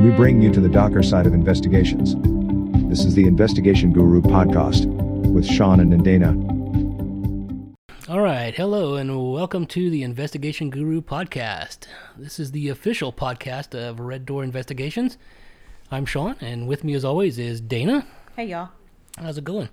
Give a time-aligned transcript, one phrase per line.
[0.00, 2.14] We bring you to the darker side of investigations.
[2.88, 4.86] This is the Investigation Guru podcast
[5.30, 6.30] with Sean and Dana.
[8.08, 11.80] All right, hello and welcome to the Investigation Guru podcast.
[12.16, 15.18] This is the official podcast of Red Door Investigations.
[15.90, 18.06] I'm Sean, and with me as always is Dana.
[18.36, 18.70] Hey y'all.
[19.18, 19.68] How's it going?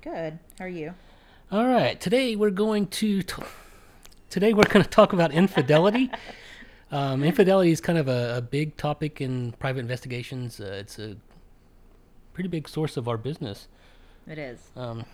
[0.00, 0.38] Good.
[0.58, 0.94] How are you?
[1.50, 3.42] All right, today we're going to t-
[4.30, 6.10] today we're going to talk about infidelity.
[6.92, 10.60] um, infidelity is kind of a, a big topic in private investigations.
[10.60, 11.16] Uh, it's a
[12.34, 13.66] pretty big source of our business.
[14.28, 14.70] It is.
[14.76, 15.04] Um,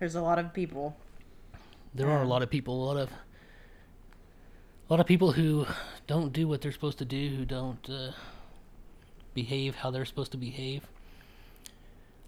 [0.00, 0.96] There's a lot of people.
[1.94, 5.66] there are a lot of people, a lot of a lot of people who
[6.06, 8.12] don't do what they're supposed to do, who don't uh,
[9.34, 10.88] behave how they're supposed to behave.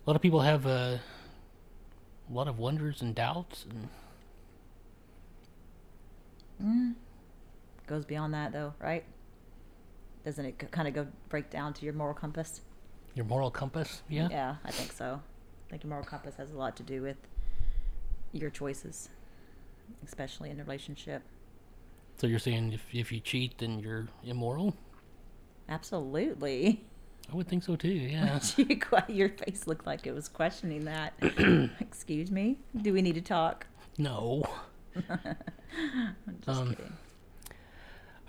[0.06, 3.88] A lot of people have uh, a lot of wonders and doubts, and
[7.90, 9.02] Goes beyond that though, right?
[10.24, 12.60] Doesn't it kind of go break down to your moral compass?
[13.16, 14.02] your moral compass.
[14.08, 14.28] Yeah.
[14.30, 15.20] Yeah, I think so.
[15.66, 17.16] I think your moral compass has a lot to do with
[18.32, 19.08] your choices,
[20.06, 21.22] especially in a relationship.
[22.18, 24.76] So you're saying if if you cheat, then you're immoral?
[25.68, 26.84] Absolutely.
[27.32, 27.88] I would think so too.
[27.92, 28.38] Yeah.
[29.08, 31.14] Your face looked like it was questioning that.
[31.80, 32.58] Excuse me.
[32.80, 33.66] Do we need to talk?
[33.98, 34.44] no.
[35.08, 36.92] I'm just Um, kidding.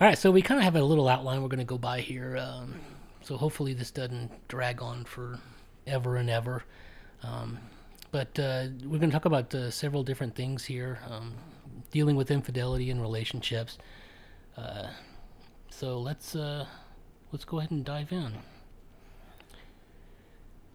[0.01, 2.01] All right, so we kind of have a little outline we're going to go by
[2.01, 2.35] here.
[2.35, 2.73] Um,
[3.21, 5.37] so hopefully this doesn't drag on for
[5.85, 6.63] ever and ever.
[7.21, 7.59] Um,
[8.09, 11.35] but uh, we're going to talk about uh, several different things here, um,
[11.91, 13.77] dealing with infidelity in relationships.
[14.57, 14.87] Uh,
[15.69, 16.65] so let's uh,
[17.31, 18.33] let's go ahead and dive in.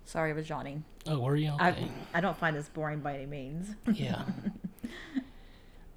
[0.04, 0.84] Sorry, I was yawning.
[1.04, 1.64] Oh, were you okay?
[1.64, 3.74] I, I don't find this boring by any means.
[3.92, 4.22] Yeah.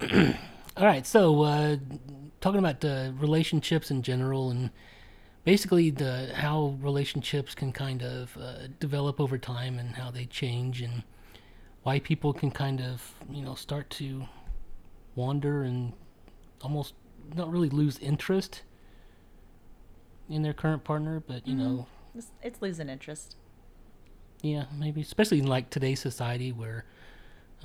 [0.76, 1.76] All right, so uh,
[2.40, 4.70] talking about uh, relationships in general, and
[5.44, 10.80] basically the how relationships can kind of uh, develop over time, and how they change,
[10.82, 11.02] and
[11.82, 14.24] why people can kind of you know start to
[15.14, 15.92] wander and
[16.62, 16.94] almost
[17.34, 18.62] not really lose interest
[20.28, 23.36] in their current partner, but you know It's, it's losing interest.
[24.42, 26.84] yeah, maybe especially in like today's society where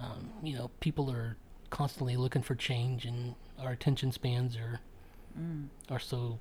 [0.01, 1.37] um, you know people are
[1.69, 4.79] constantly looking for change and our attention spans are
[5.89, 6.37] are so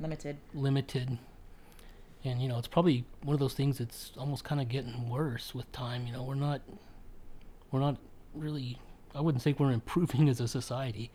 [0.00, 0.36] Limited.
[0.54, 1.18] limited.
[2.24, 5.54] And you know, it's probably one of those things that's almost kind of getting worse
[5.54, 6.06] with time.
[6.06, 6.60] You know, we're not
[7.70, 7.96] we're not
[8.34, 8.78] really
[9.14, 11.10] I wouldn't say we're improving as a society.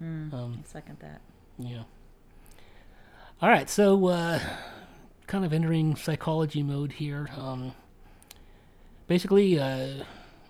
[0.00, 1.20] Um, Second that.
[1.58, 1.84] yeah.
[3.40, 4.40] All right, so uh,
[5.26, 7.28] kind of entering psychology mode here.
[7.36, 7.72] Um,
[9.06, 10.04] basically, uh,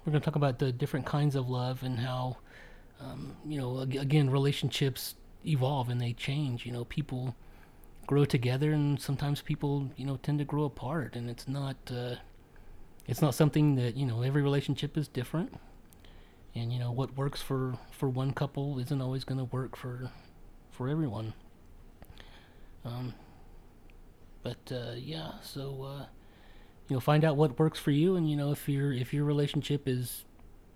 [0.04, 2.36] we're going to talk about the different kinds of love and how,
[3.00, 5.14] um, you know, again, relationships
[5.46, 6.66] evolve and they change.
[6.66, 7.34] You know, people
[8.06, 11.76] grow together, and sometimes people, you know, tend to grow apart, and it's not.
[11.90, 12.16] Uh,
[13.06, 15.54] it's not something that you know every relationship is different
[16.54, 20.10] and you know what works for for one couple isn't always going to work for
[20.70, 21.34] for everyone
[22.84, 23.14] um
[24.42, 26.06] but uh yeah so uh
[26.88, 29.24] you know find out what works for you and you know if your if your
[29.24, 30.24] relationship is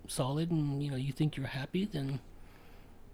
[0.06, 2.18] solid and you know you think you're happy then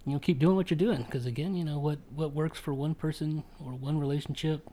[0.04, 2.72] you know keep doing what you're doing because again you know what what works for
[2.72, 4.68] one person or one relationship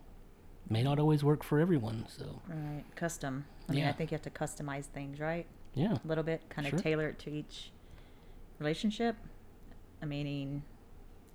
[0.69, 2.83] may not always work for everyone so Right.
[2.95, 3.45] Custom.
[3.69, 5.45] I mean, I think you have to customize things, right?
[5.73, 6.79] yeah A little bit, kind of Sure.
[6.79, 7.71] tailor it to each
[8.59, 9.15] relationship.
[10.01, 10.63] I meaning,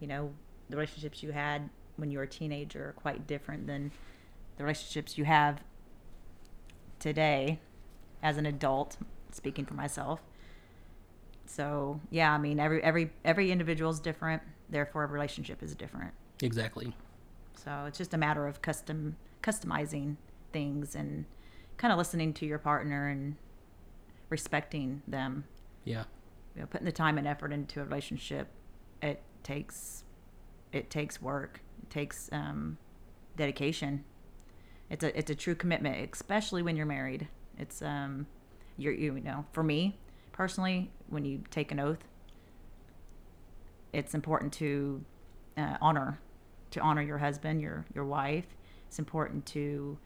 [0.01, 0.33] you know,
[0.69, 3.93] the relationships you had when you were a teenager are quite different than
[4.59, 5.63] the relationships you have
[6.99, 7.61] today
[8.23, 8.97] as an adult,
[9.33, 10.21] speaking for myself.
[11.47, 16.13] So, yeah, I mean, every every every individual is different, therefore a relationship is different.
[16.43, 16.95] exactly
[17.55, 20.17] So it's just a matter of custom customizing
[20.53, 21.25] things and
[21.77, 23.37] kind of listening to your partner and
[24.29, 25.45] respecting them.
[25.85, 26.05] yeah
[26.55, 28.49] You know, putting the time and effort into a relationship,
[29.03, 30.03] it takes
[30.73, 31.61] it takes work.
[31.83, 32.79] It takes um,
[33.37, 34.05] dedication.
[34.91, 37.29] It's a it's a true commitment, especially when you're married.
[37.59, 38.27] It's um,
[38.77, 39.99] you're you know for me
[40.33, 42.05] personally, when you take an oath,
[43.93, 45.05] it's important to
[45.57, 46.21] uh, honor
[46.71, 48.47] to honor your husband, your your wife.
[48.87, 49.99] It's important to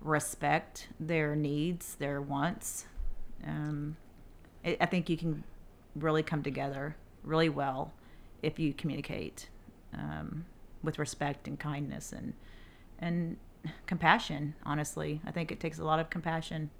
[0.00, 2.86] respect their needs, their wants.
[3.46, 3.96] Um,
[4.64, 5.44] I I think you can
[5.94, 7.92] really come together really well
[8.42, 9.48] if you communicate
[9.94, 10.44] um,
[10.82, 12.32] with respect and kindness and
[12.98, 13.36] and
[13.86, 14.54] compassion.
[14.64, 16.70] Honestly, I think it takes a lot of compassion.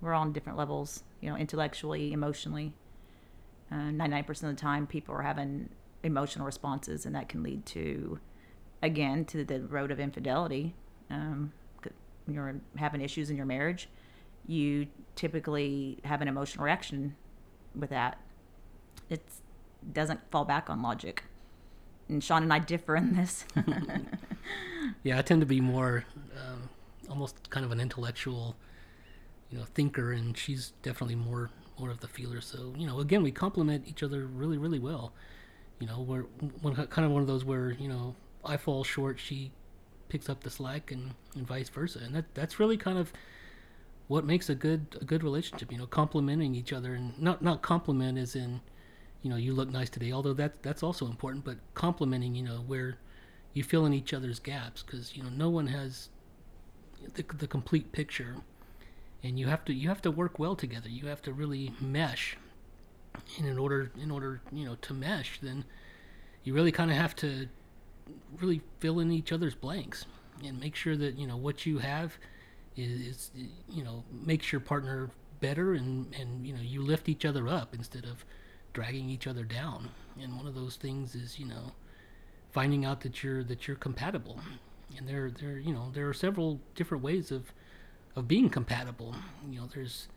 [0.00, 2.72] We're all on different levels, you know, intellectually, emotionally.
[3.70, 5.70] Nine percent of the time, people are having
[6.02, 8.18] emotional responses, and that can lead to
[8.82, 10.74] again to the road of infidelity.
[11.08, 11.52] Um,
[12.28, 13.88] you're having issues in your marriage,
[14.46, 17.16] you typically have an emotional reaction
[17.74, 18.18] with that.
[19.08, 19.22] It
[19.92, 21.24] doesn't fall back on logic.
[22.08, 23.44] And Sean and I differ in this.
[25.04, 26.04] Yeah, I tend to be more
[26.36, 26.68] um,
[27.08, 28.56] almost kind of an intellectual,
[29.50, 32.40] you know, thinker, and she's definitely more more of the feeler.
[32.40, 35.12] So you know, again, we complement each other really, really well.
[35.78, 36.24] You know, we're
[36.86, 39.52] kind of one of those where you know I fall short, she
[40.08, 43.12] picks up the slack, and, and vice versa, and that that's really kind of
[44.08, 45.72] what makes a good a good relationship.
[45.72, 48.60] You know, complementing each other, and not not compliment as in,
[49.22, 50.12] you know, you look nice today.
[50.12, 52.98] Although that that's also important, but complimenting, you know, where
[53.54, 56.08] you fill in each other's gaps because you know no one has
[57.14, 58.36] the, the complete picture.
[59.24, 60.88] And you have to you have to work well together.
[60.88, 62.36] You have to really mesh.
[63.38, 65.64] And in order in order you know to mesh then
[66.44, 67.48] you really kind of have to
[68.40, 70.06] really fill in each other's blanks
[70.44, 72.16] and make sure that you know what you have
[72.76, 73.30] is, is
[73.68, 75.10] you know makes your partner
[75.40, 78.24] better and and you know you lift each other up instead of
[78.72, 79.90] dragging each other down.
[80.20, 81.72] And one of those things is you know
[82.52, 84.38] finding out that you're that you're compatible.
[84.96, 87.52] And there there you know there are several different ways of
[88.14, 89.14] of being compatible.
[89.50, 90.08] You know there's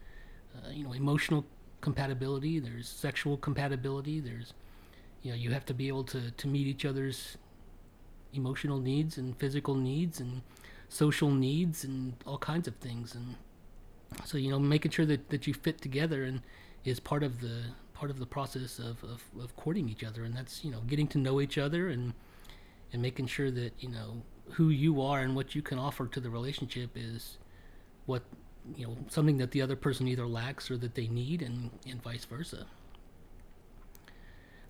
[0.55, 1.45] uh, you know emotional
[1.81, 4.53] compatibility there's sexual compatibility there's
[5.21, 7.37] you know you have to be able to to meet each other's
[8.33, 10.41] emotional needs and physical needs and
[10.89, 13.15] social needs and all kinds of things.
[13.15, 13.35] And
[14.25, 16.41] so you know making sure that that you fit together and
[16.83, 17.63] is part of the
[17.95, 21.07] part of the process of, of, of courting each other and that's you know getting
[21.07, 22.13] to know each other and
[22.93, 24.21] and making sure that you know
[24.51, 27.37] who you are and what you can offer to the relationship is
[28.05, 28.21] what
[28.75, 32.03] you know something that the other person either lacks or that they need and and
[32.03, 32.67] vice versa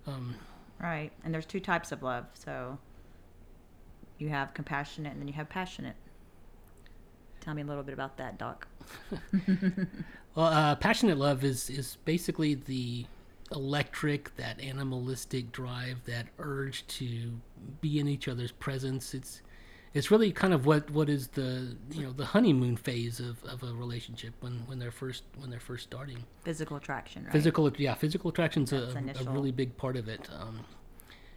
[0.06, 0.34] um,
[0.80, 1.10] right.
[1.24, 2.26] And there's two types of love.
[2.34, 2.78] So
[4.18, 5.96] you have compassionate and then you have passionate.
[7.40, 8.66] Tell me a little bit about that, Doc.
[10.34, 13.04] well uh, passionate love is is basically the
[13.52, 17.32] electric that animalistic drive that urge to
[17.80, 19.14] be in each other's presence.
[19.14, 19.42] It's
[19.94, 23.62] it's really kind of what what is the you know the honeymoon phase of, of
[23.62, 26.24] a relationship when when they're first when they're first starting.
[26.44, 27.32] Physical attraction, right?
[27.32, 30.28] physical yeah physical attraction's a, a really big part of it.
[30.38, 30.60] Um,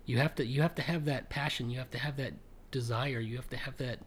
[0.06, 1.70] you have to you have to have that passion.
[1.70, 2.34] You have to have that
[2.72, 3.20] desire.
[3.20, 4.00] You have to have that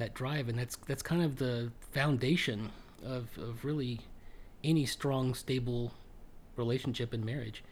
[0.00, 0.48] that drive.
[0.48, 2.72] And that's that's kind of the foundation
[3.04, 4.00] of, of really
[4.64, 5.92] any strong stable
[6.56, 7.62] relationship and marriage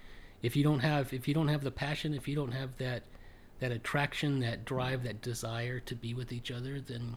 [0.42, 3.02] if you don't have if you don't have the passion if you don't have that
[3.60, 7.16] that attraction that drive that desire to be with each other then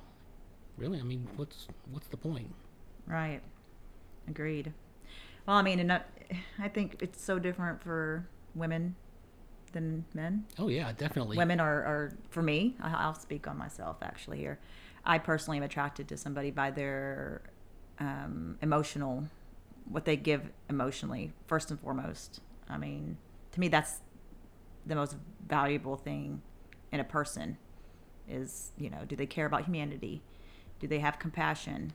[0.78, 2.54] really i mean what's what's the point
[3.08, 3.42] Right.
[4.30, 4.72] Agreed.
[5.46, 6.06] Well, I mean, and not,
[6.60, 8.96] I think it's so different for women
[9.74, 10.46] than men.
[10.60, 14.60] oh yeah definitely Women are, are for me, I'll speak on myself actually here.
[15.06, 17.42] I personally am attracted to somebody by their
[18.00, 19.26] um, emotional,
[19.92, 22.40] what they give emotionally, first and foremost.
[22.70, 23.18] I mean,
[23.52, 24.00] to me, that's
[24.86, 25.16] the most
[25.48, 26.42] valuable thing
[26.92, 27.58] in a person
[28.28, 30.22] is, you know, do they care about humanity?
[30.80, 31.94] Do they have compassion?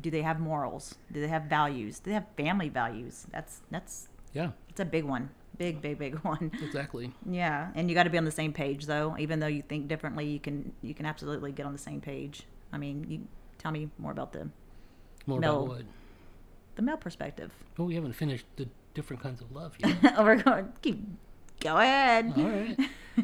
[0.00, 0.94] Do they have morals?
[1.10, 1.98] Do they have values?
[1.98, 3.26] Do they have family values?
[3.30, 5.30] That's that's yeah it's a big one.
[5.56, 6.52] Big, big, big one.
[6.62, 9.16] exactly Yeah, and you got to be on the same page though.
[9.18, 12.44] Even though you think differently, you can you can absolutely get on the same page.
[12.72, 13.26] I mean, you
[13.58, 14.48] tell me more about the
[15.26, 15.82] more about what
[16.78, 17.50] the male perspective.
[17.78, 19.96] Oh, we haven't finished the different kinds of love yet.
[20.16, 21.04] oh, we're going keep
[21.60, 22.32] go ahead.
[22.36, 22.78] All right.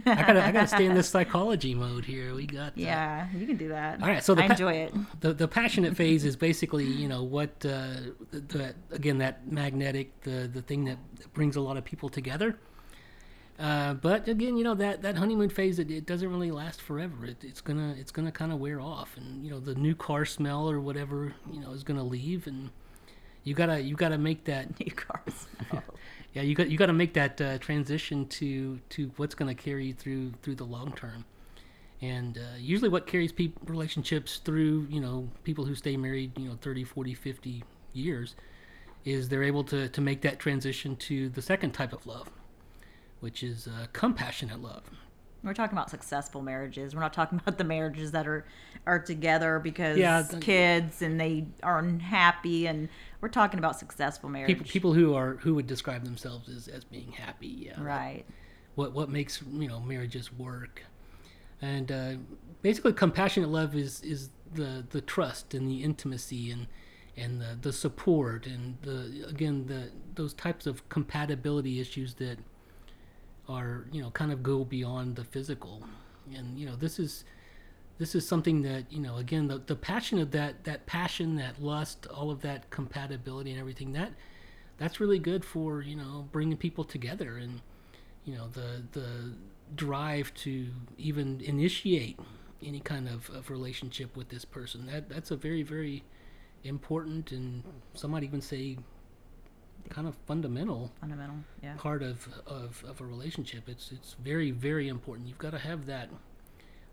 [0.06, 2.34] I gotta, I gotta stay in this psychology mode here.
[2.34, 2.76] We got.
[2.76, 4.02] Yeah, you can do that.
[4.02, 4.24] All right.
[4.24, 4.94] So the I pa- enjoy it.
[5.20, 10.20] The the passionate phase is basically, you know, what uh, the, the again that magnetic,
[10.22, 10.98] the the thing that
[11.32, 12.58] brings a lot of people together.
[13.56, 17.24] Uh, but again, you know that, that honeymoon phase it, it doesn't really last forever.
[17.24, 20.24] It, it's gonna it's gonna kind of wear off, and you know the new car
[20.24, 22.70] smell or whatever you know is gonna leave, and
[23.44, 25.46] you gotta you gotta make that New cars.
[26.34, 29.62] Yeah, you got you got to make that uh, transition to to what's going to
[29.62, 31.24] carry you through through the long term.
[32.02, 36.48] And uh, usually what carries peop relationships through, you know, people who stay married, you
[36.48, 38.34] know, 30, 40, 50 years
[39.04, 42.28] is they're able to to make that transition to the second type of love,
[43.20, 44.82] which is uh, compassionate love.
[45.44, 46.94] We're talking about successful marriages.
[46.94, 48.44] We're not talking about the marriages that are
[48.86, 52.88] are together because Yeah, the- kids and they are unhappy and
[53.20, 54.48] we're talking about successful marriage.
[54.48, 57.80] People people who are who would describe themselves as, as being happy, yeah.
[57.82, 58.24] right.
[58.74, 60.82] what what makes you know marriages work
[61.62, 62.12] and uh,
[62.62, 66.66] basically compassionate love is is the the trust and the intimacy and
[67.16, 72.38] and the, the support and the again the those types of compatibility issues that
[73.48, 75.82] are you know kind of go beyond the physical.
[76.34, 77.24] And you know this is
[77.98, 81.62] this is something that you know again the, the passion of that that passion that
[81.62, 84.12] lust all of that compatibility and everything that
[84.78, 87.60] that's really good for you know bringing people together and
[88.24, 89.34] you know the the
[89.74, 90.66] drive to
[90.98, 92.18] even initiate
[92.62, 94.86] any kind of, of relationship with this person.
[94.86, 96.02] That that's a very very
[96.64, 98.78] important and some might even say
[99.90, 101.36] kind of fundamental Fundamental.
[101.62, 101.74] Yeah.
[101.76, 103.68] part of, of, of a relationship.
[103.68, 105.28] It's it's very very important.
[105.28, 106.08] You've got to have that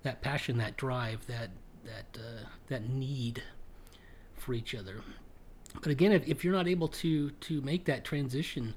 [0.03, 1.51] that passion, that drive, that
[1.85, 3.43] that uh, that need
[4.35, 5.01] for each other.
[5.75, 8.73] But again, if, if you're not able to to make that transition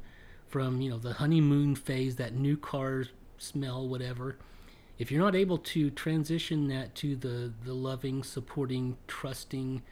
[0.47, 3.04] from you know the honeymoon phase, that new car
[3.38, 4.37] smell, whatever,
[4.99, 9.83] if you're not able to transition that to the the loving, supporting, trusting,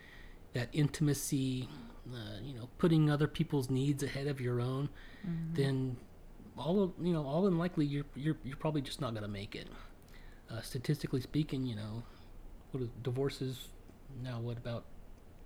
[0.52, 1.68] that intimacy,
[2.10, 4.88] uh, you know, putting other people's needs ahead of your own,
[5.54, 5.96] then
[6.56, 9.28] all of, you know, all in likely you're you're you're probably just not going to
[9.28, 9.68] make it.
[10.50, 12.02] Uh, statistically speaking, you know,
[12.72, 13.68] what is, divorces
[14.22, 14.84] now what about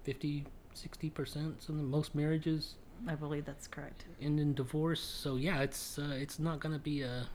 [0.04, 0.44] 50
[0.74, 2.74] 60 percent something most marriages
[3.06, 4.04] I believe that's correct.
[4.20, 7.28] end in divorce so yeah it's uh, it's not going to be a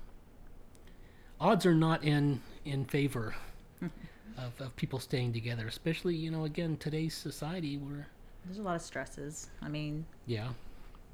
[1.39, 3.35] odds are not in in favor
[4.37, 8.07] of, of people staying together especially you know again today's society where
[8.45, 9.50] There's a lot of stresses.
[9.62, 10.50] I mean, yeah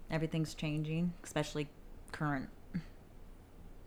[0.09, 1.67] everything's changing, especially
[2.11, 2.49] current.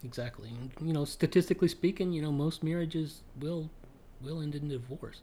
[0.05, 3.69] exactly and, you know statistically speaking you know most marriages will
[4.23, 5.21] will end in divorce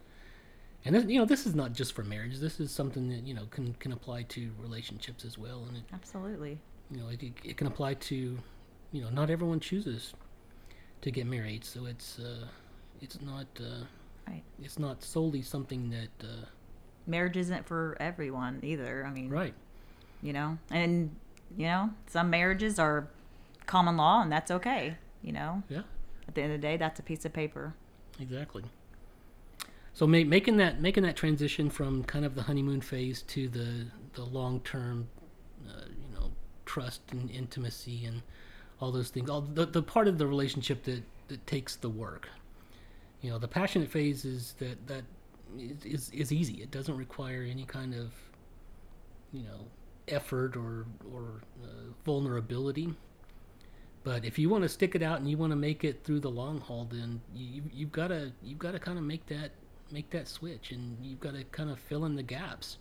[0.85, 3.33] and this, you know this is not just for marriage this is something that you
[3.33, 6.59] know can can apply to relationships as well and it, Absolutely.
[6.91, 8.37] you know it, it can apply to
[8.91, 10.13] you know not everyone chooses
[11.01, 12.45] to get married so it's uh
[13.01, 13.83] it's not uh
[14.27, 14.43] Right.
[14.61, 16.45] it's not solely something that uh
[17.07, 19.05] Marriage isn't for everyone either.
[19.05, 19.53] I mean, right
[20.21, 21.15] you know, and
[21.55, 23.07] you know, some marriages are
[23.65, 24.95] common law, and that's okay.
[25.21, 25.81] You know, yeah
[26.27, 27.73] at the end of the day, that's a piece of paper.
[28.19, 28.63] exactly
[29.93, 33.85] so ma- making that making that transition from kind of the honeymoon phase to the
[34.13, 35.07] the long term
[35.67, 36.31] uh, you know
[36.65, 38.21] trust and intimacy and
[38.79, 42.29] all those things all the, the part of the relationship that that takes the work
[43.21, 45.03] you know the passionate phase is that that
[45.57, 46.55] is, is, easy.
[46.55, 48.11] It doesn't require any kind of
[49.31, 49.67] you know
[50.07, 52.93] effort or or uh, vulnerability.
[54.03, 56.21] But if you want to stick it out and you want to make it through
[56.21, 59.51] the long haul then you you've got to you've got to kind of make that
[59.91, 62.77] make that switch and you've got to kind of fill in the gaps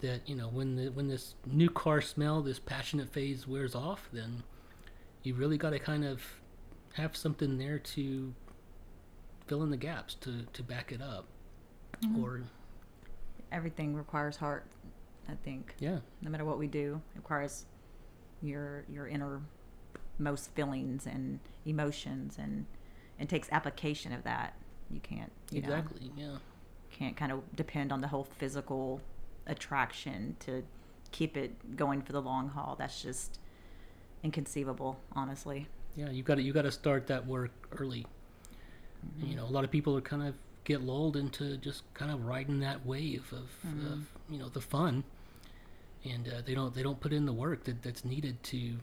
[0.00, 4.08] that you know when the when this new car smell this passionate phase wears off
[4.12, 4.42] then
[5.22, 6.22] you really got to kind of
[6.94, 8.32] have something there to
[9.46, 11.26] fill in the gaps to to back it up
[12.04, 12.22] Mm-hmm.
[12.24, 12.42] or
[13.50, 14.66] Everything requires heart.
[15.28, 17.64] I think yeah no matter what we do, it requires
[18.42, 19.40] your your inner
[20.18, 22.66] most feelings and emotions, and
[23.18, 24.54] it takes application of that.
[24.90, 26.36] You can't you know, exactly yeah
[26.90, 29.00] can't kind of depend on the whole physical
[29.46, 30.64] attraction to
[31.12, 32.74] keep it going for the long haul.
[32.78, 33.38] That's just
[34.22, 35.68] inconceivable, honestly.
[35.96, 38.06] yeah you got to you got to start that work early
[39.06, 39.30] mm-hmm.
[39.30, 40.34] you know a lot of people are kind of
[40.68, 43.48] get lulled into just kind of riding that wave of,
[43.92, 45.02] of you know the fun.
[46.04, 48.76] And uh, they don't they don't put in the work that, that's needed to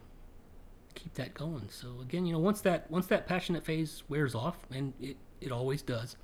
[0.95, 1.69] keep that going.
[1.69, 5.51] So again you know once that once that passionate phase wears off and it, it
[5.51, 6.17] always does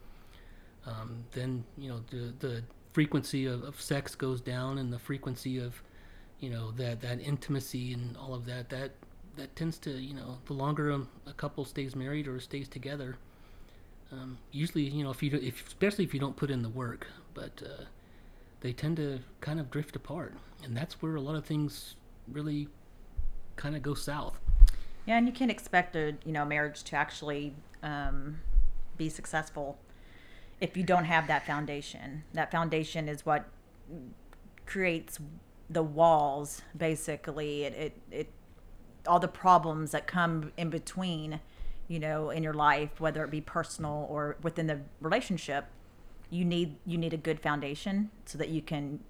[0.86, 2.64] um, then you know the the
[2.94, 5.82] frequency of, of sex goes down and the frequency of
[6.40, 8.92] you know that that intimacy and all of that that
[9.36, 13.18] that tends to you know the longer a, a couple stays married or stays together
[14.12, 16.70] um, usually you know if you do, if especially if you don't put in the
[16.70, 17.84] work but uh,
[18.62, 21.96] they tend to kind of drift apart and that's where a lot of things
[22.28, 22.68] really
[23.56, 24.40] kind of go south
[25.06, 27.54] Yeah, and you can't expect a you know marriage to actually
[27.84, 28.40] um,
[28.98, 29.78] be successful
[30.60, 32.24] if you don't have that foundation.
[32.34, 33.46] That foundation is what
[34.66, 35.20] creates
[35.70, 36.62] the walls.
[36.78, 38.30] Basically, it it, it
[39.08, 41.40] all the problems that come in between,
[41.92, 45.66] you know, in your life, whether it be personal or within the relationship.
[46.30, 49.02] You need you need a good foundation so that you can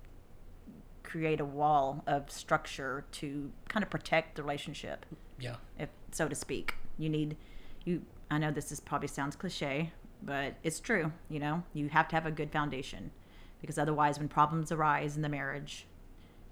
[1.04, 5.06] create a wall of structure to kind of protect the relationship
[5.40, 6.74] yeah if so to speak.
[6.98, 7.38] You need
[7.86, 9.92] you I know this is probably sounds cliche,
[10.24, 11.62] but it's true, you know.
[11.74, 13.12] You have to have a good foundation
[13.60, 15.86] because otherwise when problems arise in the marriage,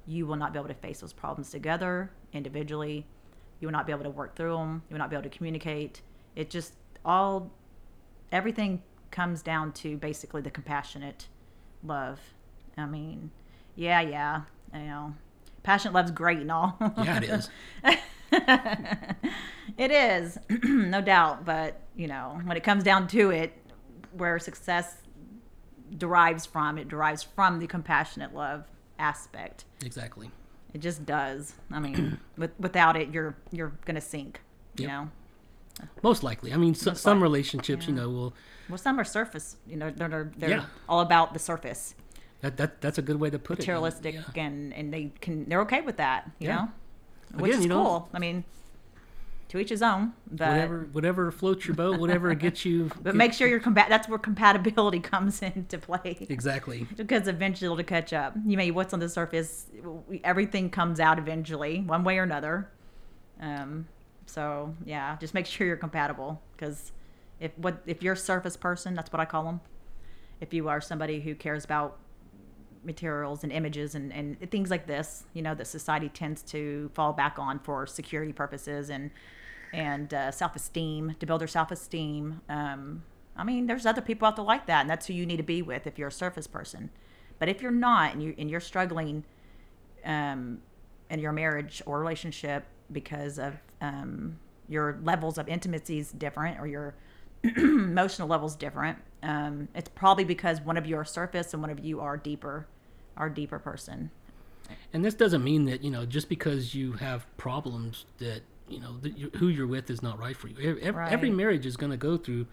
[0.05, 3.07] you will not be able to face those problems together individually.
[3.59, 4.83] You will not be able to work through them.
[4.89, 6.03] You will not be able to communicate.
[6.35, 6.73] It just
[7.05, 7.51] all
[8.31, 8.81] everything
[9.11, 11.27] comes down to basically the compassionate
[11.83, 12.19] love.
[12.77, 13.31] I mean,
[13.75, 14.41] yeah, yeah,
[14.73, 15.15] you know,
[15.63, 16.77] passionate love's great and all.
[17.03, 17.49] yeah it is
[19.77, 21.45] It is, no doubt.
[21.45, 23.53] But you know, when it comes down to it,
[24.11, 24.97] where success
[25.97, 28.65] derives from, it derives from the compassionate love
[28.97, 29.65] aspect.
[29.83, 30.31] Exactly.
[30.73, 31.53] It just does.
[31.71, 34.41] I mean, with, without it, you're you're gonna sink.
[34.77, 34.91] You Yep.
[34.91, 35.09] know.
[36.03, 36.53] Most likely.
[36.53, 38.33] I mean, so, some likely, relationships, you know, will
[38.69, 39.57] Well, some are surface.
[39.67, 40.65] You know, they're they're, they're Yeah.
[40.87, 41.95] all about the surface,
[42.41, 44.23] that, that that's a good way to put materialistic, it.
[44.35, 44.43] Yeah.
[44.43, 46.29] and and they can they're okay with that.
[46.39, 46.55] You Yeah.
[46.55, 46.69] know,
[47.39, 48.09] which Again, is you know- cool.
[48.13, 48.43] I mean,
[49.49, 50.13] to each his own.
[50.29, 52.91] But Whatever whatever floats your boat, whatever gets you.
[53.01, 53.87] but make sure you're combat.
[53.89, 56.27] That's where compatibility comes into play.
[56.29, 56.85] Exactly.
[56.95, 58.35] because eventually it'll catch up.
[58.45, 59.65] You may what's on the surface,
[60.23, 62.69] everything comes out eventually, one way or another.
[63.41, 63.87] Um,
[64.29, 66.91] so yeah, just make sure you're compatible because
[67.39, 69.61] if what if you're a surface person, that's what I call them.
[70.39, 71.97] If you are somebody who cares about
[72.83, 77.11] materials and images and, and things like this, you know, that society tends to fall
[77.11, 79.11] back on for security purposes and
[79.73, 82.41] and uh, self esteem to build their self esteem.
[82.49, 83.03] Um,
[83.35, 85.43] I mean, there's other people out there like that, and that's who you need to
[85.43, 86.89] be with if you're a surface person.
[87.37, 89.23] But if you're not, and you and you're struggling
[90.05, 90.61] um,
[91.09, 96.67] in your marriage or relationship because of um, your levels of intimacy is different or
[96.67, 96.95] your
[97.57, 101.79] emotional levels different, um, it's probably because one of you are surface and one of
[101.79, 102.67] you are deeper,
[103.17, 104.11] are deeper person.
[104.93, 108.97] And this doesn't mean that you know just because you have problems that you know
[109.01, 110.79] that you, who you're with is not right for you.
[110.81, 112.45] Every, every marriage is going to go through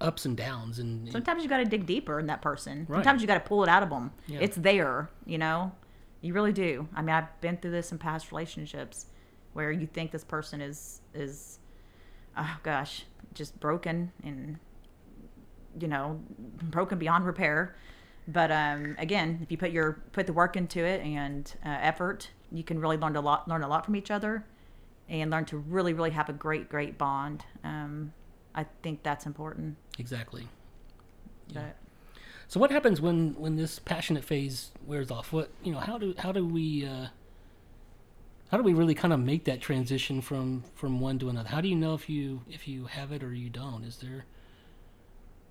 [0.00, 2.86] ups and downs, and, and Sometimes you got to dig deeper in that person.
[2.88, 2.96] Right.
[2.98, 4.12] Sometimes you got to pull it out of them.
[4.26, 4.38] Yeah.
[4.40, 5.72] It's there, you know.
[6.22, 6.88] You really do.
[6.94, 9.06] I mean, I've been through this in past relationships
[9.52, 11.58] where you think this person is is,
[12.36, 13.04] oh gosh,
[13.34, 14.58] just broken and
[15.78, 17.76] you know, broken beyond repair.
[18.26, 22.30] But um, again, if you put your put the work into it and uh, effort,
[22.52, 24.44] you can really learn a lot learn a lot from each other,
[25.08, 27.44] and learn to really really have a great great bond.
[27.64, 28.12] Um,
[28.54, 29.76] I think that's important.
[29.98, 30.48] exactly.
[31.52, 31.76] But
[32.48, 35.32] So what happens when when this passionate phase wears off?
[35.32, 35.78] What you know?
[35.78, 37.06] How do how do we uh,
[38.50, 41.48] how do we really kind of make that transition from from one to another?
[41.48, 43.84] How do you know if you if you have it or you don't?
[43.84, 44.24] Is there?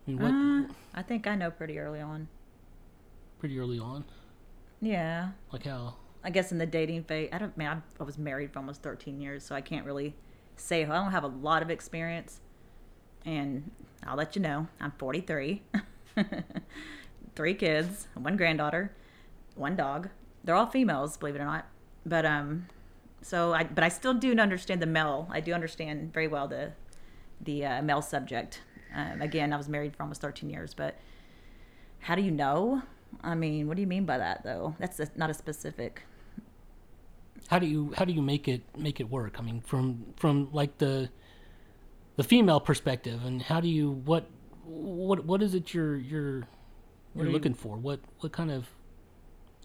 [0.07, 2.27] I mean, what Uh, I think I know pretty early on.
[3.39, 4.03] pretty early on,
[4.81, 5.29] Yeah.
[5.53, 5.95] like how?
[6.23, 8.81] I guess in the dating phase, I don't man, I, I was married for almost
[8.83, 10.15] 13 years, so I can't really
[10.57, 12.41] say I don't have a lot of experience.
[13.25, 13.71] And
[14.05, 15.62] I'll let you know, I'm 43,
[17.35, 18.91] three kids, one granddaughter,
[19.55, 20.09] one dog.
[20.43, 21.65] They're all females, believe it or not.
[22.05, 22.67] But um,
[23.21, 25.27] so I but I still do understand the male.
[25.32, 26.71] I do understand very well the
[27.41, 28.62] the uh, male subject.
[28.93, 30.97] Um, again, I was married for almost 13 years, but
[31.99, 32.82] how do you know?
[33.23, 34.75] I mean, what do you mean by that, though?
[34.79, 36.03] That's a, not a specific.
[37.47, 39.36] How do you how do you make it make it work?
[39.39, 41.10] I mean, from from like the
[42.15, 44.29] the female perspective, and how do you what
[44.65, 46.47] what what is it you're you're
[47.15, 47.75] you're do you- looking for?
[47.77, 48.67] What what kind of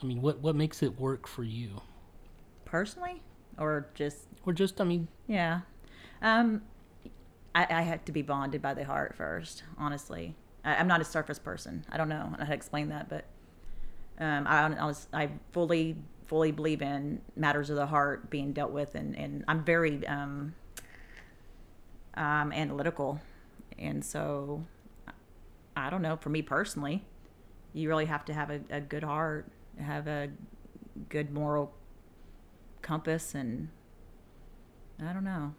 [0.02, 1.80] I mean, what what makes it work for you?
[2.64, 3.22] personally
[3.58, 5.60] or just Or just I mean, yeah.
[6.22, 6.62] Um
[7.54, 10.34] i, I had to be bonded by the heart first honestly.
[10.64, 11.84] I, i'm not a surface person.
[11.90, 13.24] I don't know how to explain that but
[14.18, 18.70] um i, I, was, I fully fully believe in matters of the heart being dealt
[18.72, 20.54] with and, and i'm very um
[22.16, 23.20] um analytical.
[23.78, 24.64] And so
[25.76, 27.04] i don't know for me personally
[27.72, 29.46] you really have to have a, a good heart
[29.78, 30.30] have a
[31.08, 31.72] good moral
[32.84, 33.68] compass and
[35.04, 35.54] i don't know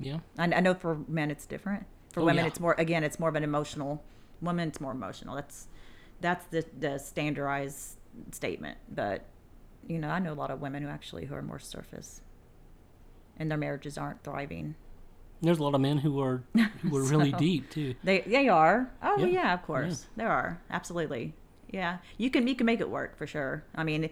[0.00, 0.18] yeah.
[0.36, 1.86] I, I know for men it's different.
[2.12, 2.48] For Oh, women, yeah.
[2.48, 4.02] it's more again, it's more of an emotional.
[4.40, 5.36] Women, it's more emotional.
[5.36, 5.68] That's
[6.20, 7.98] that's the the standardized
[8.32, 8.78] statement.
[8.92, 9.26] But
[9.86, 12.20] you know, I know a lot of women who actually who are more surface,
[13.36, 14.74] and their marriages aren't thriving.
[15.40, 16.42] There's a lot of men who are
[16.82, 17.94] who are really deep too.
[18.02, 18.90] They they are.
[19.04, 21.34] Oh Yeah, yeah, of course there are absolutely.
[21.70, 23.62] Yeah, you can you can make it work for sure.
[23.74, 24.10] I mean,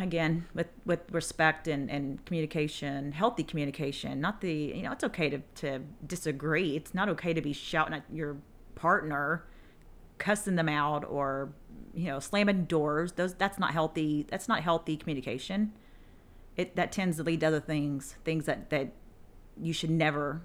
[0.00, 5.28] again with with respect and, and communication healthy communication not the you know it's okay
[5.28, 8.36] to, to disagree it's not okay to be shouting at your
[8.74, 9.44] partner
[10.18, 11.52] cussing them out or
[11.92, 15.72] you know slamming doors those that's not healthy that's not healthy communication
[16.56, 18.92] it that tends to lead to other things things that that
[19.60, 20.40] you should never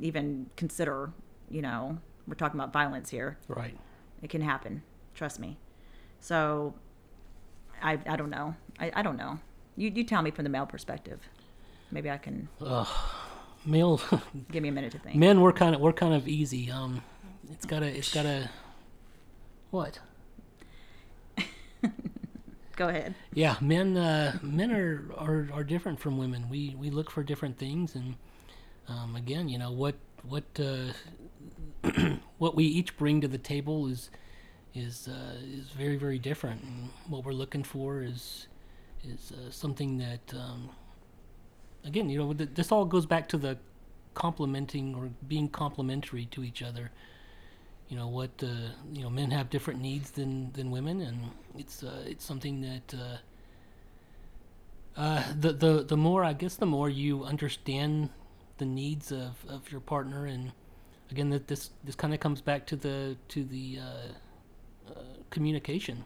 [0.00, 1.12] even consider
[1.50, 3.76] you know we're talking about violence here Right.
[4.22, 4.82] it can happen.
[5.14, 5.58] Trust me.
[6.20, 6.74] So,
[7.82, 8.54] I I don't know.
[8.78, 9.38] I, I don't know.
[9.76, 11.20] You you tell me from the male perspective.
[11.90, 12.86] Maybe I can Ugh.
[13.64, 14.00] Male
[14.52, 15.16] give me a minute to think.
[15.16, 16.70] men we're kind of we're kind of easy.
[16.70, 17.02] Um,
[17.50, 18.50] it's gotta it's gotta
[19.70, 19.98] what?
[22.76, 23.14] Go ahead.
[23.34, 26.48] Yeah, men uh, men are, are are different from women.
[26.48, 28.14] We we look for different things, and
[28.88, 30.92] um, again, you know what what uh,
[32.38, 34.10] what we each bring to the table is
[34.74, 38.46] is uh, is very very different, and what we're looking for is
[39.04, 40.70] is uh, something that um,
[41.84, 43.58] again, you know, th- this all goes back to the
[44.14, 46.90] complementing or being complementary to each other.
[47.88, 51.82] You know what uh, you know, men have different needs than than women, and it's
[51.82, 52.94] uh, it's something that.
[52.94, 53.16] Uh,
[54.96, 58.10] uh, the, the the more I guess the more you understand
[58.58, 60.50] the needs of, of your partner and
[61.12, 64.08] again that this this kind of comes back to the to the uh,
[64.96, 66.04] uh, communication.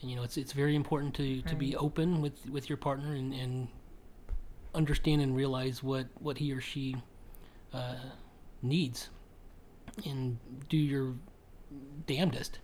[0.00, 3.14] And you know it's it's very important to, to be open with with your partner
[3.14, 3.68] and, and
[4.74, 6.96] understand and realize what what he or she
[7.72, 7.96] uh,
[8.62, 9.10] needs
[10.06, 11.14] and do your
[12.06, 12.60] damnedest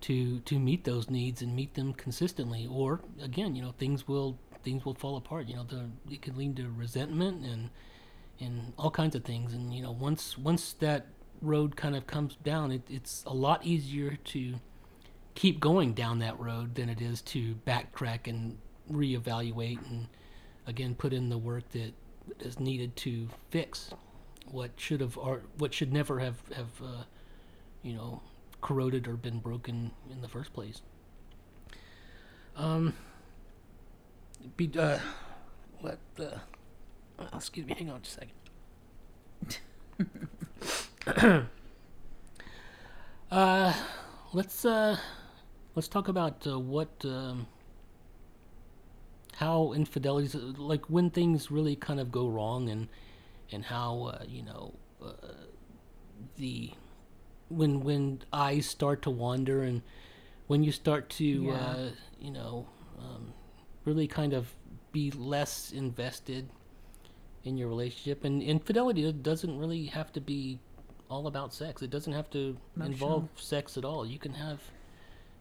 [0.00, 2.66] to to meet those needs and meet them consistently.
[2.70, 5.48] Or again you know things will things will fall apart.
[5.48, 7.70] You know the it can lead to resentment and
[8.40, 9.52] and all kinds of things.
[9.52, 11.06] And you know once once that
[11.42, 14.54] road kind of comes down it, it's a lot easier to
[15.34, 18.58] keep going down that road than it is to backtrack and
[18.90, 20.06] reevaluate and
[20.66, 21.92] again put in the work that
[22.40, 23.90] is needed to fix
[24.50, 27.02] what should have or what should never have have uh,
[27.82, 28.22] you know
[28.60, 30.80] corroded or been broken in the first place.
[32.56, 32.94] Um.
[34.56, 34.98] Be uh,
[35.80, 36.38] what uh,
[37.34, 38.26] excuse me, hang on just a
[39.98, 40.28] second.
[43.30, 43.72] uh,
[44.32, 44.96] let's uh,
[45.74, 47.46] let's talk about uh, what um,
[49.36, 52.88] how infidelities like when things really kind of go wrong and
[53.52, 55.12] and how uh, you know uh,
[56.36, 56.72] the
[57.48, 59.82] when when eyes start to wander and
[60.48, 61.54] when you start to Yeah.
[61.56, 61.90] uh,
[62.20, 62.66] you know
[62.98, 63.32] um,
[63.84, 64.54] really kind of
[64.92, 66.48] be less invested
[67.44, 70.58] in your relationship and infidelity doesn't really have to be
[71.08, 74.60] all about sex it doesn't have to involve sex at all you can have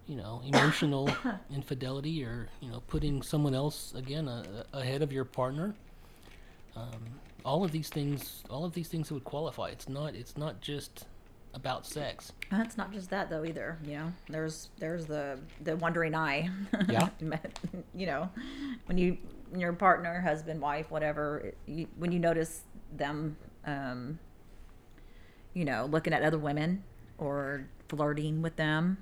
[0.08, 1.10] you know emotional
[1.54, 5.74] infidelity or you know putting someone else again uh, ahead of your partner
[6.76, 7.04] um,
[7.44, 11.06] all of these things all of these things would qualify it's not it's not just
[11.56, 13.80] about sex And it's not just that though either.
[13.86, 16.50] You know, there's there's the the wandering eye.
[16.90, 17.10] Yeah.
[17.96, 18.30] you know,
[18.86, 19.18] when you
[19.56, 22.64] your partner, husband, wife, whatever, you, when you notice
[22.98, 24.20] them, um,
[25.56, 26.84] you know, looking at other women
[27.18, 29.00] or flirting with them,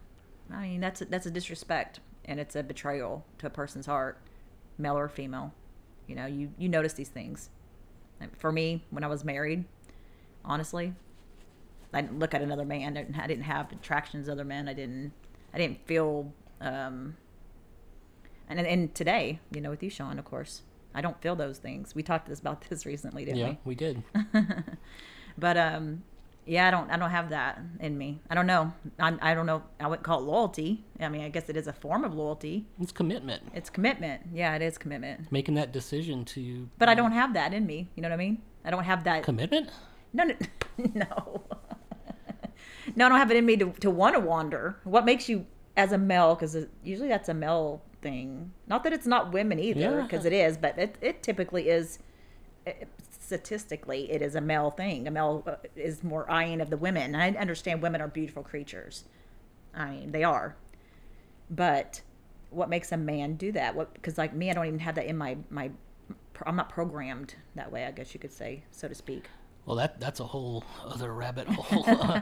[0.49, 4.17] I mean that's a, that's a disrespect and it's a betrayal to a person's heart,
[4.77, 5.53] male or female.
[6.07, 7.49] You know, you you notice these things.
[8.37, 9.65] For me, when I was married,
[10.45, 10.93] honestly,
[11.93, 12.97] I didn't look at another man.
[12.97, 14.69] I didn't, I didn't have attractions to other men.
[14.69, 15.11] I didn't.
[15.53, 16.31] I didn't feel.
[16.61, 17.17] Um,
[18.47, 20.61] and and today, you know, with you, Sean, of course,
[20.93, 21.95] I don't feel those things.
[21.95, 23.51] We talked this about this recently, didn't yeah we?
[23.51, 24.03] Yeah, we did
[25.37, 26.03] But um,
[26.45, 26.89] yeah, I don't.
[26.91, 28.19] I don't have that in me.
[28.29, 28.73] I don't know.
[28.99, 29.63] I'm, I don't know.
[29.79, 30.83] I wouldn't call it loyalty.
[30.99, 32.65] I mean, I guess it is a form of loyalty.
[32.79, 34.23] it's commitment It's commitment.
[34.33, 35.31] Yeah, it is commitment.
[35.31, 37.89] making that decision to But I don't have that in me.
[37.95, 38.41] You know what I mean?
[38.65, 39.23] I don't have that.
[39.23, 39.69] commitment
[40.13, 40.35] No, no,
[40.93, 41.43] no.
[42.95, 44.77] no, I don't have it in me to, to want to wander.
[44.83, 45.45] What makes you,
[45.77, 48.51] as a male, because usually that's a male thing.
[48.67, 50.01] Not that it's not women either, Yeah.
[50.01, 51.99] because it is, but it, it typically is,
[53.23, 55.07] statistically, it is a male thing.
[55.07, 57.15] A male uh, is more eyeing of the women.
[57.15, 59.05] And I understand women are beautiful creatures.
[59.73, 60.55] I mean, they are.
[61.49, 62.01] But
[62.49, 63.75] what makes a man do that?
[63.75, 65.71] What because like me, I don't even have that in my my.
[66.45, 67.85] I'm not programmed that way.
[67.85, 69.25] I guess you could say, so to speak.
[69.65, 71.85] Well, that that's a whole other rabbit hole.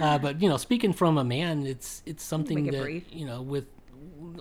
[0.00, 3.04] uh, but you know, speaking from a man, it's it's something that brief.
[3.10, 3.66] you know with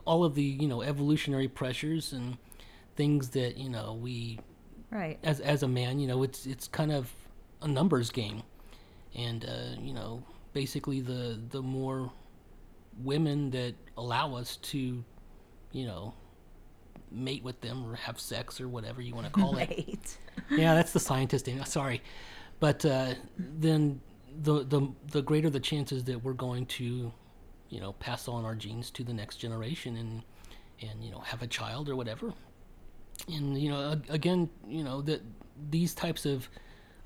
[0.06, 2.38] all of the you know evolutionary pressures and
[2.95, 4.39] things that you know we
[4.91, 5.19] Right.
[5.23, 7.12] as as a man, you know, it's it's kind of
[7.62, 8.41] a numbers game,
[9.15, 10.23] and uh, you know,
[10.54, 12.12] basically the the more
[13.04, 15.04] women that allow us to,
[15.71, 16.13] you know,
[17.12, 20.17] mate with them or have sex or whatever you want to call it
[20.52, 21.63] yeah, that's the scientist in.
[21.65, 22.02] Sorry,
[22.60, 24.02] but uh, then
[24.41, 27.12] the the the greater the chances that we're going to,
[27.69, 30.23] you know, pass on our genes to the next generation and
[30.82, 32.34] and you know have a child or whatever.
[33.27, 35.21] And you know, again, you know that
[35.69, 36.49] these types of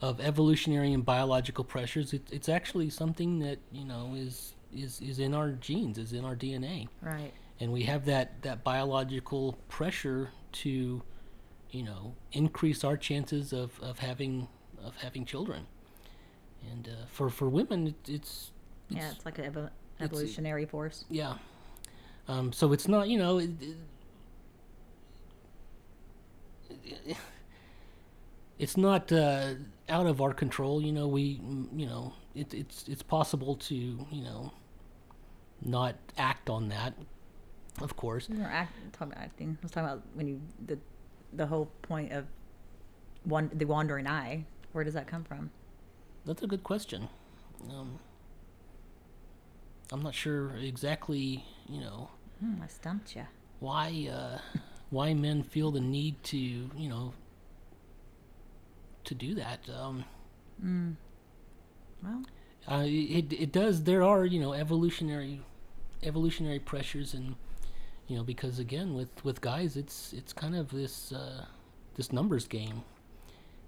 [0.02, 5.20] of evolutionary and biological pressures, it, it's actually something that you know is is is
[5.20, 7.32] in our genes, is in our DNA Right.
[7.60, 10.30] and we have that that biological pressure
[10.64, 11.02] to
[11.72, 14.48] you know increase our chances of, of having
[14.84, 15.66] of having children
[16.72, 18.52] and uh, for for women it, it's,
[18.90, 21.06] it's Yeah, it's like an evo- evolutionary force.
[21.10, 21.36] yeah
[22.28, 23.78] um, so it's not you know it, it,
[28.60, 29.56] it's not uh,
[29.90, 30.82] out of our control.
[30.82, 34.52] You know, we mm, you know it, it's it's possible to you know
[35.62, 36.94] not act on that.
[37.82, 39.58] Of course, We were act, talking about acting.
[39.60, 40.78] I was talking about when you the
[41.34, 42.26] the whole point of
[43.24, 44.46] one the wandering eye.
[44.74, 45.52] Where does that come from?
[46.26, 47.10] that's a good question.
[47.70, 48.00] Um,
[49.92, 51.44] I'm not sure exactly.
[51.68, 53.26] You know Hmm, I stumped you.
[53.60, 54.38] why uh,
[54.94, 57.14] why men feel the need to you know
[59.06, 59.60] to do that.
[59.70, 60.06] Um,
[62.04, 62.24] Well,
[62.70, 63.84] uh, it it does.
[63.84, 65.42] There are you know evolutionary
[66.04, 67.36] evolutionary pressures, and
[68.08, 71.46] you know because again with with guys, it's it's kind of this uh,
[71.96, 72.84] this numbers game,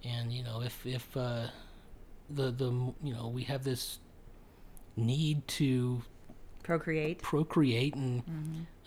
[0.04, 1.48] and you know if if uh,
[2.30, 2.72] the the
[3.04, 4.00] you know we have this
[4.96, 6.02] need to
[6.64, 7.22] procreate.
[7.22, 8.24] procreate and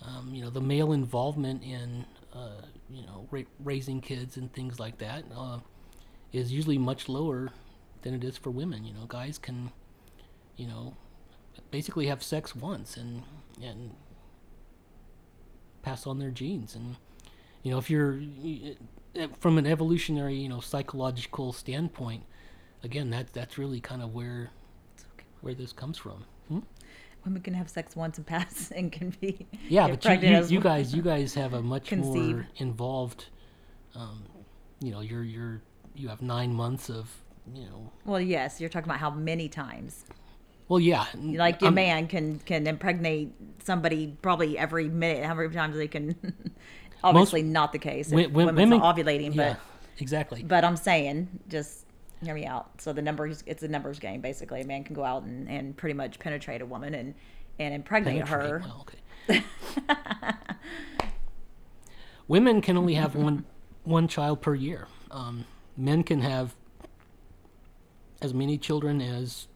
[0.02, 4.78] um, you know the male involvement in uh, you know ra- raising kids and things
[4.78, 5.58] like that uh,
[6.32, 7.50] is usually much lower
[8.02, 9.06] than it is for women you know.
[9.06, 9.72] Guys can
[10.56, 10.94] you know
[11.70, 13.22] basically have sex once and
[13.62, 13.94] and
[15.82, 16.74] pass on their genes.
[16.74, 16.96] And
[17.62, 18.20] you know if you're
[19.40, 22.24] from an evolutionary you know psychological standpoint
[22.84, 24.50] again that that's really kind of where
[25.40, 26.24] where this comes from?
[27.24, 30.60] Women can have sex once and pass and can be Yeah, but you, you, you
[30.60, 33.26] guys, you guys have a much more involved.
[33.94, 34.22] Um,
[34.80, 35.60] you know, you're you're
[35.94, 37.10] you have nine months of
[37.54, 37.90] you know.
[38.04, 40.04] Well, yes, you're talking about how many times.
[40.68, 43.32] Well, yeah, Like your I'm- man can can impregnate
[43.64, 45.24] somebody probably every minute.
[45.24, 46.14] How many times they can?
[47.04, 48.06] Obviously, not the case.
[48.08, 49.60] If wi- wi- women's women not ovulating, yeah, but
[50.00, 50.42] exactly.
[50.42, 51.86] but I'm saying just
[52.24, 52.80] hear me out.
[52.80, 54.60] So the numbers, it's a numbers game basically.
[54.62, 57.14] A man can go out and, and pretty much penetrate a woman and
[57.60, 58.62] and impregnate Penetrate, her.
[58.64, 58.86] well,
[59.28, 59.42] okay.
[62.28, 63.44] Women can only have one
[63.84, 64.86] one child per year.
[65.10, 65.44] Um,
[65.76, 66.54] men can have
[68.20, 69.48] as many children as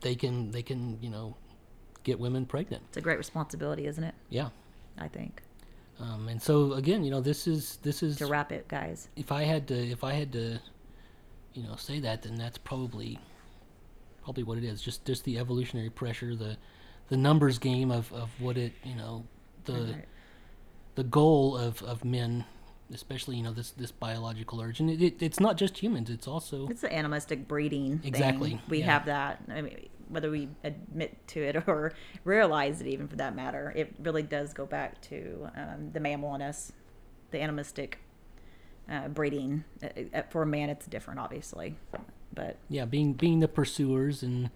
[0.00, 1.36] they can they can you know
[2.04, 2.82] get women pregnant.
[2.88, 4.14] It's a great responsibility, isn't it?
[4.30, 4.50] Yeah.
[5.00, 5.42] I think
[6.00, 9.08] Um, and so again, you know, this is this is to wrap it, guys.
[9.16, 10.60] if I had to if I had to
[11.58, 13.18] you know say that then that's probably
[14.22, 16.56] probably what it is just just the evolutionary pressure the
[17.08, 19.24] the numbers game of, of what it you know
[19.64, 20.04] the Right.
[20.94, 22.44] the goal of, of men
[22.92, 26.28] especially you know this this biological urge and it, it, it's not just humans it's
[26.28, 27.98] also It's the animistic breeding.
[27.98, 28.08] thing.
[28.08, 28.86] Exactly, We yeah.
[28.86, 29.42] have that.
[29.50, 31.92] I mean, whether we admit to it or
[32.24, 36.34] realize it, even for that matter, it really does go back to um, the mammal
[36.34, 36.72] in us,
[37.30, 37.98] the animalistic
[38.90, 39.64] uh, breeding.
[39.82, 41.76] Uh, uh, For a man, it's different, obviously,
[42.34, 44.50] but yeah being being the pursuers and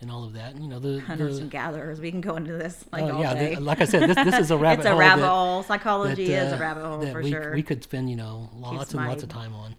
[0.00, 2.00] and all of that and, you know the, hunters the and gatherers.
[2.00, 3.54] We can go into this like oh, all yeah day.
[3.54, 5.62] the- like I said this this is a rabbit it's a hole rabbit that- hole.
[5.62, 7.54] Psychology that, is a uh, rabbit hole that for we, sure.
[7.54, 9.76] we could spend you know lots and lots of time on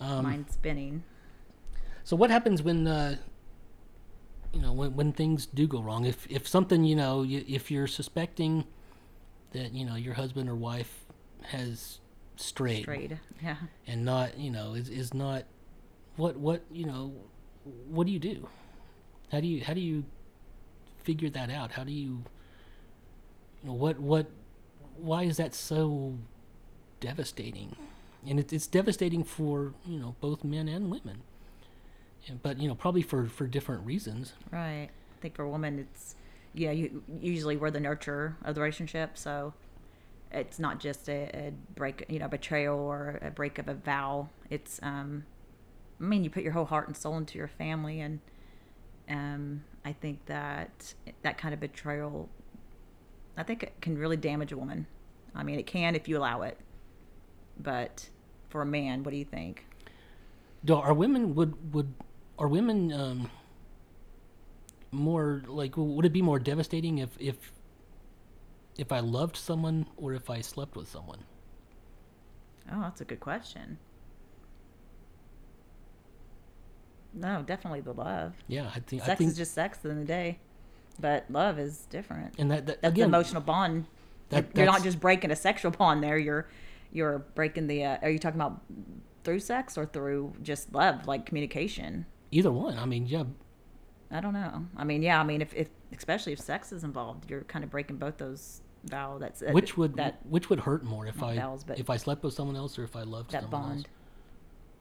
[0.00, 1.04] um, Mind spinning.
[2.04, 3.16] So what happens when uh,
[4.52, 6.04] you know when, when things do go wrong?
[6.04, 8.64] If if something you know you, if you're suspecting
[9.52, 11.04] that you know your husband or wife
[11.44, 12.00] has
[12.82, 13.18] Strayed.
[13.42, 13.56] Yeah.
[13.86, 15.44] and not you know is is not
[16.16, 17.12] what what you know
[17.88, 18.48] what do you do?
[19.32, 20.04] How do you how do you
[21.02, 21.72] figure that out?
[21.72, 22.22] How do you
[23.62, 24.26] you know what what
[24.96, 26.16] why is that so
[27.00, 27.76] devastating?
[28.26, 31.22] And it, it's devastating for you know both men and women.
[32.28, 34.32] And, but you know probably for for different reasons.
[34.52, 34.88] Right.
[34.90, 36.14] I think for a woman, it's
[36.54, 39.54] yeah you, usually we're the nurturer of the relationship, so
[40.32, 44.28] it's not just a, a break, you know, betrayal or a break of a vow.
[44.50, 45.24] It's, um,
[46.00, 48.20] I mean, you put your whole heart and soul into your family, and
[49.08, 52.28] um, I think that that kind of betrayal,
[53.36, 54.86] I think it can really damage a woman.
[55.34, 56.58] I mean, it can if you allow it,
[57.58, 58.08] but
[58.48, 59.64] for a man, what do you think?
[60.64, 61.94] Do are women would would
[62.38, 63.30] are women um,
[64.90, 67.52] more like would it be more devastating if if
[68.78, 71.20] if I loved someone or if I slept with someone?
[72.72, 73.78] Oh, that's a good question.
[77.14, 78.34] No, definitely the love.
[78.48, 80.38] Yeah, I think I Sex think is just sex in the day,
[81.00, 82.34] but love is different.
[82.38, 83.86] and that, that That's again the emotional bond.
[84.28, 86.18] that- you're not just breaking a sexual bond there.
[86.18, 86.48] You're
[86.92, 87.84] you're breaking the.
[87.84, 88.60] Uh, are you talking about
[89.24, 92.06] through sex or through just love, like communication?
[92.32, 92.76] either one.
[92.78, 93.24] I mean, yeah,
[94.10, 94.66] I don't know.
[94.76, 95.18] I mean, yeah.
[95.20, 98.60] I mean, if, if especially if sex is involved, you're kind of breaking both those
[98.88, 99.18] vow.
[99.18, 101.96] That's uh, which would that which would hurt more if I vows, but if I
[101.96, 103.76] slept with someone else or if I loved that someone bond.
[103.78, 103.86] else?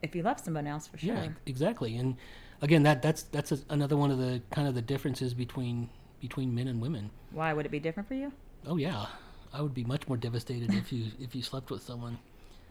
[0.01, 1.15] If you love someone else, for sure.
[1.15, 1.95] Yeah, exactly.
[1.97, 2.15] And
[2.61, 5.89] again, that that's that's a, another one of the kind of the differences between
[6.21, 7.09] between men and women.
[7.31, 8.31] Why would it be different for you?
[8.67, 9.07] Oh yeah,
[9.53, 12.19] I would be much more devastated if you if you slept with someone.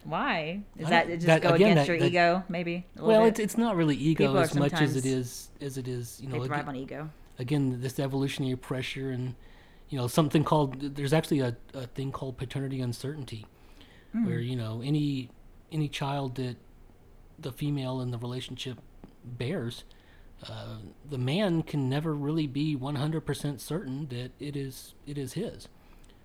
[0.04, 0.60] Why?
[0.76, 2.44] Is I that it just that- go again, against that- your that- ego?
[2.48, 2.86] Maybe.
[2.96, 3.28] Well, bit?
[3.30, 6.38] it's it's not really ego as much as it is as it is you they
[6.38, 7.10] know thrive again, on ego.
[7.38, 9.34] again this evolutionary pressure and
[9.88, 13.46] you know something called there's actually a, a thing called paternity uncertainty
[14.12, 14.44] where Hmm.
[14.44, 15.30] you know any
[15.72, 16.56] any child that
[17.38, 18.78] the female in the relationship
[19.24, 19.84] bears
[20.48, 20.76] uh,
[21.08, 25.68] the man can never really be 100% certain that it is it is his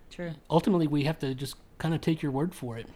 [0.10, 0.34] True.
[0.50, 2.88] ultimately we have to just kind of take your word for it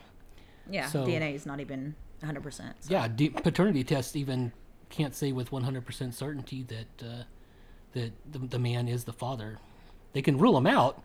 [0.69, 0.88] Yeah.
[0.88, 2.41] So- DNA is not even 100.
[2.41, 4.52] percent yeah D- paternity tests even
[4.89, 7.23] can't say with 100% certainty that uh,
[7.93, 9.58] that the, the man is the father
[10.13, 11.02] they can rule them out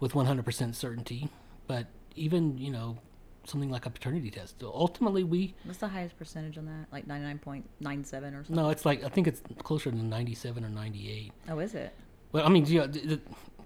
[0.00, 1.28] with 100% certainty
[1.66, 2.98] but even you know
[3.44, 6.86] something like a paternity test ultimately we What's the highest percentage on that?
[6.92, 8.56] Like 99.97 or something.
[8.56, 11.92] no it's like i think it's closer to 97 or 98 Oh, is it?
[12.32, 13.20] well i mean yeah, th- th-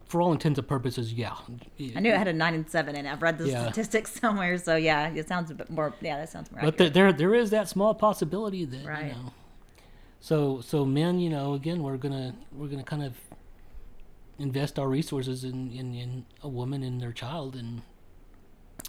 [0.07, 1.35] for all intents and purposes yeah
[1.97, 3.65] I knew it had a nine and seven, and I've read the Yeah.
[3.65, 4.57] statistics somewhere.
[4.57, 5.93] So yeah, it sounds a bit more.
[6.01, 6.95] Yeah, that sounds more but accurate.
[6.95, 9.05] there, there there is that small possibility that Right.
[9.09, 9.33] you know
[10.21, 13.13] so so men you know again we're gonna we're gonna kind of
[14.39, 17.83] invest our resources in in, in a woman and their child and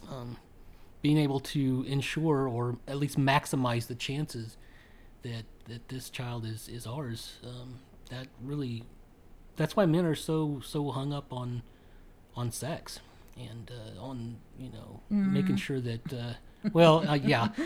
[0.09, 0.37] um,
[1.01, 4.57] being able to ensure or at least maximize the chances
[5.23, 8.83] that that this child is is ours um, that really
[9.55, 11.61] that's why men are so so hung up on
[12.35, 12.99] on sex
[13.37, 16.33] and uh, on you know making sure that uh,
[16.73, 17.49] well uh, yeah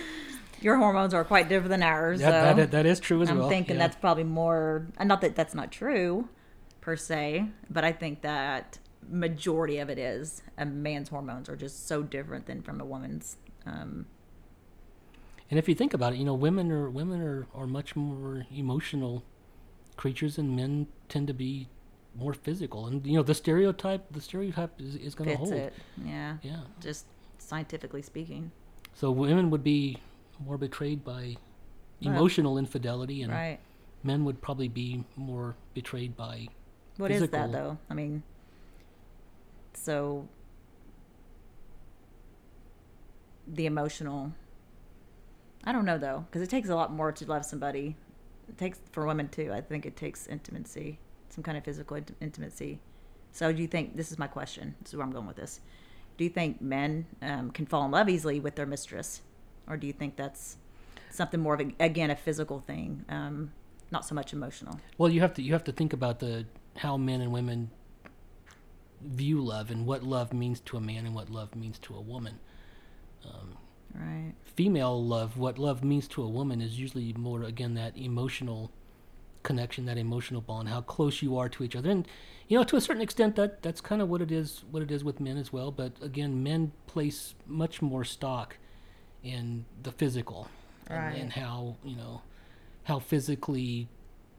[0.64, 2.22] Your hormones are quite different than ours.
[2.22, 3.44] that, so that, that is true as well.
[3.44, 3.82] I'm thinking yeah.
[3.82, 4.88] that's probably more.
[4.98, 6.30] Not that that's not true,
[6.84, 8.78] per se, but I think that
[9.10, 13.38] majority of it is a man's hormones are just so different than from a woman's.
[13.66, 14.06] Um,
[15.50, 18.46] And if you think about it, you know, women are women are, are much more
[18.54, 19.24] emotional
[19.96, 21.68] creatures, and men tend to be
[22.16, 22.86] more physical.
[22.88, 25.54] And you know, the stereotype the stereotype is, is going to hold.
[25.54, 25.74] it.
[26.04, 26.38] Yeah.
[26.42, 26.62] Yeah.
[26.82, 27.06] Just
[27.38, 28.52] scientifically speaking.
[28.94, 30.00] So women would be
[30.46, 31.38] more betrayed by
[32.02, 33.60] Well, emotional infidelity, and Right.
[34.04, 36.48] men would probably be more betrayed by.
[36.98, 37.40] What is physical.
[37.40, 37.78] that though?
[37.90, 38.24] I mean,
[39.74, 40.28] so
[43.48, 44.34] the emotional.
[45.66, 47.96] I don't know though, because it takes a lot more to love somebody.
[48.50, 49.52] It takes for women too.
[49.54, 52.80] I think it takes intimacy, some kind of physical int- intimacy.
[53.32, 54.76] So, do you think this is my question?
[54.82, 55.62] This is where I'm going with this.
[56.18, 59.22] Do you think men um, can fall in love easily with their mistress,
[59.68, 60.58] or do you think that's
[61.10, 63.52] something more of a, again a physical thing, um,
[63.90, 64.80] not so much emotional?
[64.98, 66.46] Well, you have to you have to think about the
[66.78, 67.70] how men and women
[69.02, 72.02] view love and what love means to a man and what love means to a
[72.02, 72.40] woman.
[73.26, 73.58] Um,
[73.94, 74.34] Right.
[74.44, 78.72] female love, what love means to a woman is usually more again that emotional
[79.44, 82.08] connection, that emotional bond, how close you are to each other, and
[82.48, 84.90] you know to a certain extent that that's kind of what it is, what it
[84.90, 85.70] is with men as well.
[85.70, 88.58] But again, men place much more stock
[89.22, 90.48] in the physical,
[90.88, 91.16] and, Right.
[91.22, 92.24] and how you know
[92.86, 93.88] how physically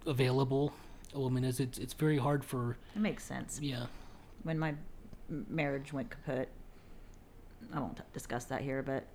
[0.04, 0.72] available
[1.20, 1.60] woman is.
[1.60, 3.60] It's it's very hard for It makes sense.
[3.62, 3.86] yeah
[4.42, 4.74] when my
[5.28, 6.48] marriage went kaput,
[7.72, 9.06] I won't discuss that here, but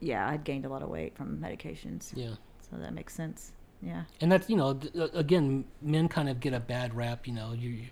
[0.00, 2.12] yeah, I'd gained a lot of weight from medications.
[2.14, 2.34] yeah.
[2.70, 3.52] So that makes sense.
[3.82, 4.04] Yeah.
[4.22, 7.34] and that's you know th- uh, again men kind of get a bad rap you
[7.34, 7.86] know you, you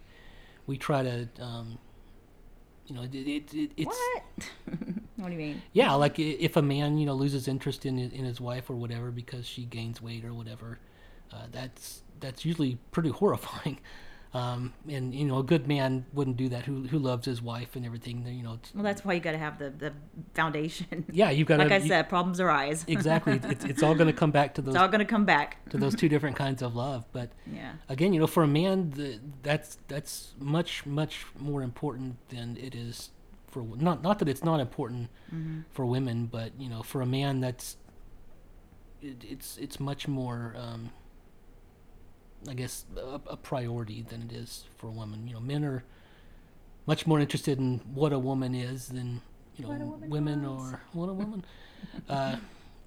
[0.67, 1.79] we try to um
[2.87, 4.51] you know it, it, it it's what?
[5.17, 5.61] what do you mean?
[5.75, 8.75] yeah like if a man you know loses interest in his, in his wife or
[8.77, 10.79] whatever because she gains weight or whatever
[11.33, 13.79] uh, that's that's usually pretty horrifying
[14.35, 17.77] um and you know a good man wouldn't do that who who loves his wife
[17.77, 19.93] and everything you know it's, Well, that's why you got to have the, the
[20.35, 21.05] foundation.
[21.13, 22.85] yeah you've got to like I you- said, problems arise.
[22.99, 25.25] exactly it's, it's all going to come back to those it's all going to come
[25.25, 25.49] back.
[25.71, 27.73] to those two different kinds of love but Yeah.
[27.89, 32.75] again, you know, for a man, the, that's that's much much more important than it
[32.75, 33.11] is
[33.53, 35.11] for not not that it's not important
[35.71, 37.77] for women, but you know, for a man, that's
[39.01, 40.91] it, it's it's much more, um,
[42.49, 45.27] I guess, a, a priority than it is for a woman.
[45.27, 45.85] You know, men are
[46.87, 49.23] much more interested in what a woman is than
[49.57, 50.75] you know What a woman women wants.
[50.75, 51.45] or what a woman.
[52.09, 52.37] uh,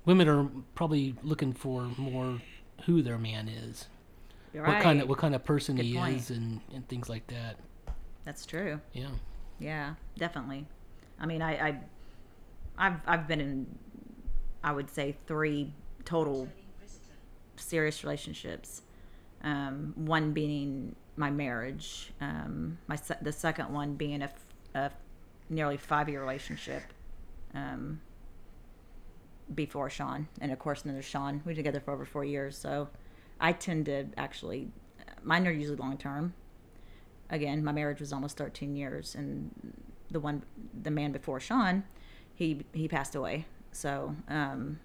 [0.05, 2.41] women are probably looking for more
[2.85, 3.87] who their man is
[4.53, 6.17] You're what kind of what kind of person Good he point.
[6.17, 7.57] is and and things like that
[8.25, 8.79] That's true.
[8.93, 9.09] yeah
[9.59, 10.67] Yeah, definitely.
[11.19, 11.79] I mean, I, I,
[12.77, 13.65] I've, I've been in,
[14.63, 15.73] I would say three
[16.05, 16.47] total
[17.55, 18.83] serious relationships.
[19.47, 22.11] Um, one being my marriage.
[22.19, 24.21] Um, my se- the second one being
[24.75, 24.91] a,
[25.49, 26.83] nearly five year relationship.
[27.53, 28.01] Um,
[29.55, 31.41] before Sean, and of course, there's Sean.
[31.45, 32.89] We were together for over four years, so
[33.39, 34.67] I tend to actually,
[35.23, 36.33] mine are usually long term
[37.29, 39.51] again, my marriage was almost 13 years, and
[40.09, 40.43] the one,
[40.83, 41.83] the man before Sean,
[42.33, 44.79] he he passed away So um,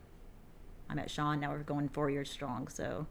[0.88, 1.40] I met Sean.
[1.40, 2.68] Now we're going four years strong.
[2.68, 3.06] So,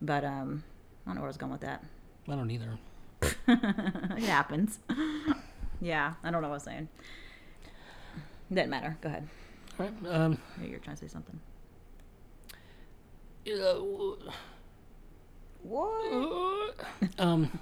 [0.00, 0.64] but um,
[1.06, 1.82] I don't know where I was going with that.
[2.28, 2.78] I don't either.
[3.48, 4.78] it happens.
[5.80, 6.88] yeah, I don't know what I was saying.
[8.52, 8.96] Doesn't matter.
[9.00, 9.28] Go ahead.
[9.78, 10.12] All right.
[10.14, 11.38] Um, you're trying to say something.
[13.52, 13.78] uh,
[15.62, 16.74] What?
[17.18, 17.58] um,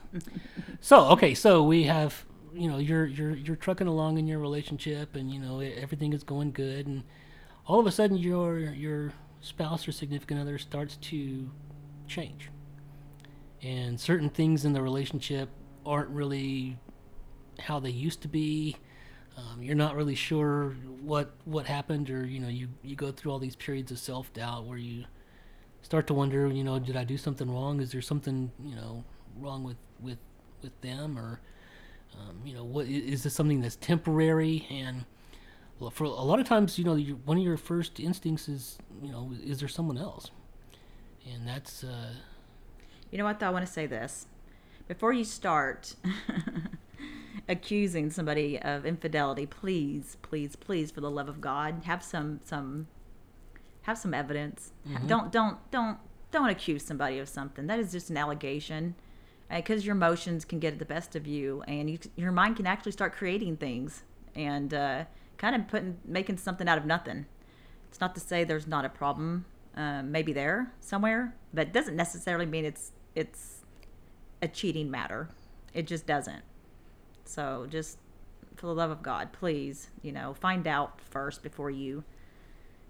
[0.81, 2.25] so okay, so we have
[2.55, 6.23] you know you're you're you're trucking along in your relationship, and you know everything is
[6.23, 7.03] going good, and
[7.67, 11.51] all of a sudden your your spouse or significant other starts to
[12.09, 12.51] change,
[13.63, 15.49] and certain things in the relationship
[15.85, 16.77] aren't really
[17.61, 18.77] how they used to be.
[19.37, 20.71] Um, you're not really sure
[21.03, 24.33] what what happened, or you know you you go through all these periods of self
[24.33, 25.05] doubt where you
[25.87, 27.81] start to wonder, you know, did I do something wrong?
[27.81, 29.05] Is there something, you know,
[29.39, 30.19] wrong with with
[30.63, 31.41] with them, or
[32.19, 34.67] um, you know, what is this something that's temporary?
[34.71, 35.05] And
[35.79, 38.79] well, for a lot of times, you know, you, one of your first instincts is,
[39.03, 40.31] you know, is there someone else?
[41.35, 42.15] And that's uh,
[43.11, 43.41] You know what?
[43.41, 44.27] Though I want to say this
[44.89, 45.97] before you start
[47.49, 49.47] accusing somebody of infidelity.
[49.47, 52.87] Please, please, please, for the love of God, have some some
[53.83, 54.73] have some evidence.
[54.93, 55.99] Ha- Don't don't don't
[56.31, 57.67] don't accuse somebody of something.
[57.67, 58.95] That is just an allegation.
[59.49, 62.91] Because your emotions can get the best of you, and you, your mind can actually
[62.91, 64.03] start creating things
[64.35, 65.05] and uh,
[65.39, 67.27] kind of putting making something out of nothing.
[67.89, 69.45] It's not to say there's not a problem,
[69.77, 73.65] um, maybe there somewhere, but it doesn't necessarily mean it's it's
[74.43, 75.29] a cheating matter.
[75.75, 76.43] It just doesn't.
[77.25, 77.99] So just
[78.57, 82.05] for the love of God, please, you know, find out first before you,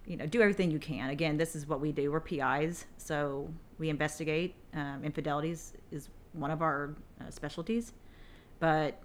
[0.06, 1.10] you know, do everything you can.
[1.10, 2.12] Again, this is what we do.
[2.12, 4.54] We're PIs, so we investigate.
[4.74, 7.92] Um, infidelities is one of our uh, specialties,
[8.60, 9.00] but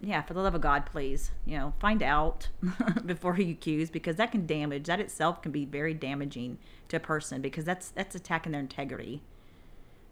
[0.00, 2.48] yeah, for the love of God, please, you know, find out
[3.06, 4.84] before you accuse because that can damage.
[4.86, 9.22] That itself can be very damaging to a person because that's that's attacking their integrity.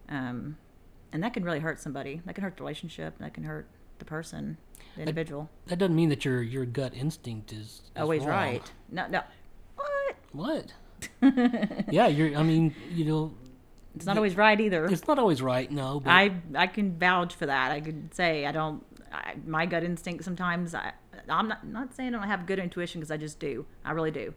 [0.09, 0.57] Um,
[1.13, 2.21] and that can really hurt somebody.
[2.27, 3.19] That can hurt the relationship.
[3.19, 3.67] That can hurt
[3.99, 4.59] the person,
[4.95, 5.49] the individual.
[5.67, 8.31] that doesn't mean that your your gut instinct is, is Always wrong.
[8.31, 8.73] right.
[8.91, 9.23] No, no.
[9.77, 10.17] What?
[10.33, 10.73] What?
[11.91, 12.37] yeah, you're.
[12.37, 13.35] I mean, you know,
[13.95, 14.87] It's not always right either.
[14.87, 15.71] it's not always right.
[15.71, 17.71] No, but I I can vouch for that.
[17.71, 18.85] I can say I don't.
[19.13, 20.75] I, my gut instinct sometimes.
[20.75, 20.93] I
[21.29, 23.67] I'm not not saying I don't have good intuition because I just do.
[23.85, 24.35] I really do.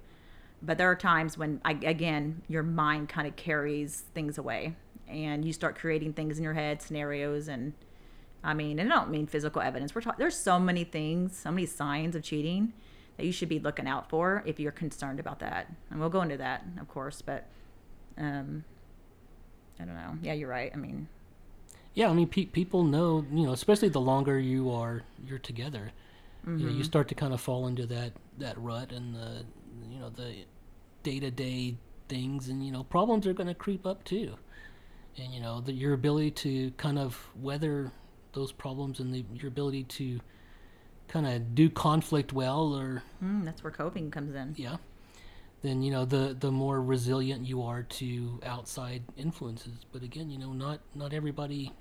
[0.61, 4.75] But there are times when I again your mind kind of carries things away,
[5.07, 7.73] and you start creating things in your head, scenarios, and
[8.43, 9.93] I mean, and I don't mean physical evidence.
[9.93, 10.19] We're talking.
[10.19, 12.73] There's so many things, so many signs of cheating
[13.17, 15.67] that you should be looking out for if you're concerned about that.
[15.91, 17.21] And we'll go into that, of course.
[17.21, 17.47] But
[18.17, 18.63] um,
[19.79, 20.17] I don't know.
[20.21, 20.71] Yeah, you're right.
[20.73, 21.07] I mean,
[21.99, 25.91] yeah, I mean, pe- people know, you know, especially the longer you are you're together,
[26.47, 29.43] you, know, you start to kind of fall into that that rut and the,
[29.91, 30.45] you know, the
[31.03, 31.75] day to day
[32.07, 34.37] things, and you know, problems are going to creep up too,
[35.17, 37.91] and you know, the, your ability to kind of weather
[38.31, 40.21] those problems and the, your ability to
[41.09, 44.53] kind of do conflict well or mm, that's where coping comes in.
[44.55, 44.77] yeah.
[45.63, 49.85] Then you know the the more resilient you are to outside influences.
[49.91, 51.73] But again you know not not everybody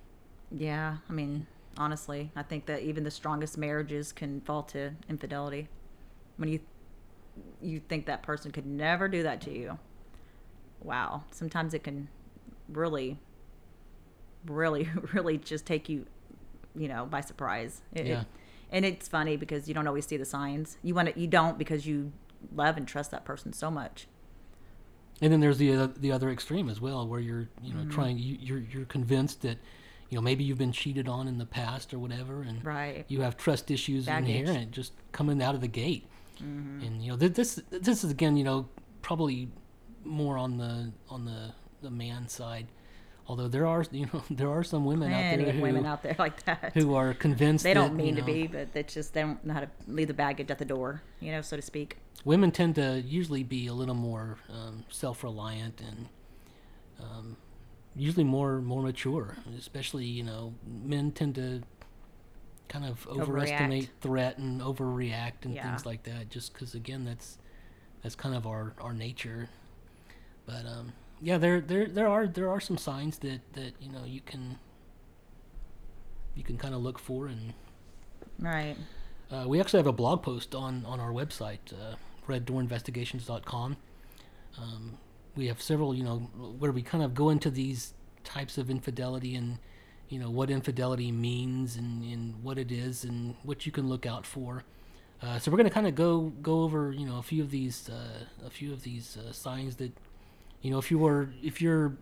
[0.51, 1.47] Yeah, I mean,
[1.77, 5.69] honestly, I think that even the strongest marriages can fall to infidelity.
[6.37, 6.61] When you
[7.63, 9.79] you think that person could never do that to you.
[10.83, 11.25] Wow.
[11.31, 12.09] Sometimes it can
[12.69, 13.19] really
[14.47, 16.07] really really just take you,
[16.75, 17.83] you know, by surprise.
[17.95, 18.21] It, Yeah.
[18.23, 18.27] it-
[18.71, 20.77] and it's funny because you don't always see the signs.
[20.83, 22.13] You want to you don't because you
[22.55, 24.07] love and trust that person so much.
[25.23, 27.89] and then there's the uh, the other extreme as well where you're you Mm-hmm.
[27.89, 29.57] know trying you, you're you're convinced that
[30.09, 33.05] you know maybe you've been cheated on in the past or whatever and Right.
[33.09, 34.29] you have trust issues Baggage.
[34.31, 34.47] Mm-hmm.
[34.47, 36.07] inherent just coming out of the gate
[36.41, 38.69] and you know th- this this is again you know
[39.03, 39.49] probably
[40.05, 41.53] more on the on the
[41.83, 42.67] the man side
[43.27, 46.15] although there are you know there are some women out there who, women out there
[46.27, 46.71] like that.
[46.75, 49.45] who are convinced they don't that, you mean to be, but it's just they don't
[49.45, 51.99] know how to leave the baggage at the door, you know, so to speak.
[52.25, 56.09] women tend to usually be a little more um, self-reliant and
[57.01, 57.37] um,
[57.99, 61.63] usually more more mature especially you know men tend to
[62.69, 65.63] kind of overestimate threat and overreact and Yeah.
[65.71, 67.39] things like that just because again that's
[68.03, 69.49] that's kind of our our nature
[70.47, 74.05] but um yeah there there there are there are some signs that that you know
[74.05, 74.59] you can
[76.35, 77.53] you can kind of look for and
[78.39, 78.77] Right.
[79.33, 81.97] uh, we actually have a blog post on, on our website, uh,
[82.29, 83.77] reddoorinvestigations.com.
[84.57, 84.99] Um,
[85.37, 86.19] we have several, you know,
[86.59, 89.59] where we kind of go into these types of infidelity and,
[90.09, 94.07] you know, what infidelity means and, and what it is and what you can look
[94.07, 94.65] out for.
[95.21, 97.51] Uh, so we're going to kind of go go over you know a few of
[97.51, 99.93] these uh, a few of these uh, signs that
[100.63, 101.97] you know if you were if your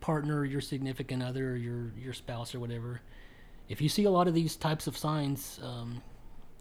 [0.00, 3.00] partner, your significant other, your your spouse or whatever,
[3.68, 6.02] if you see a lot of these types of signs, um,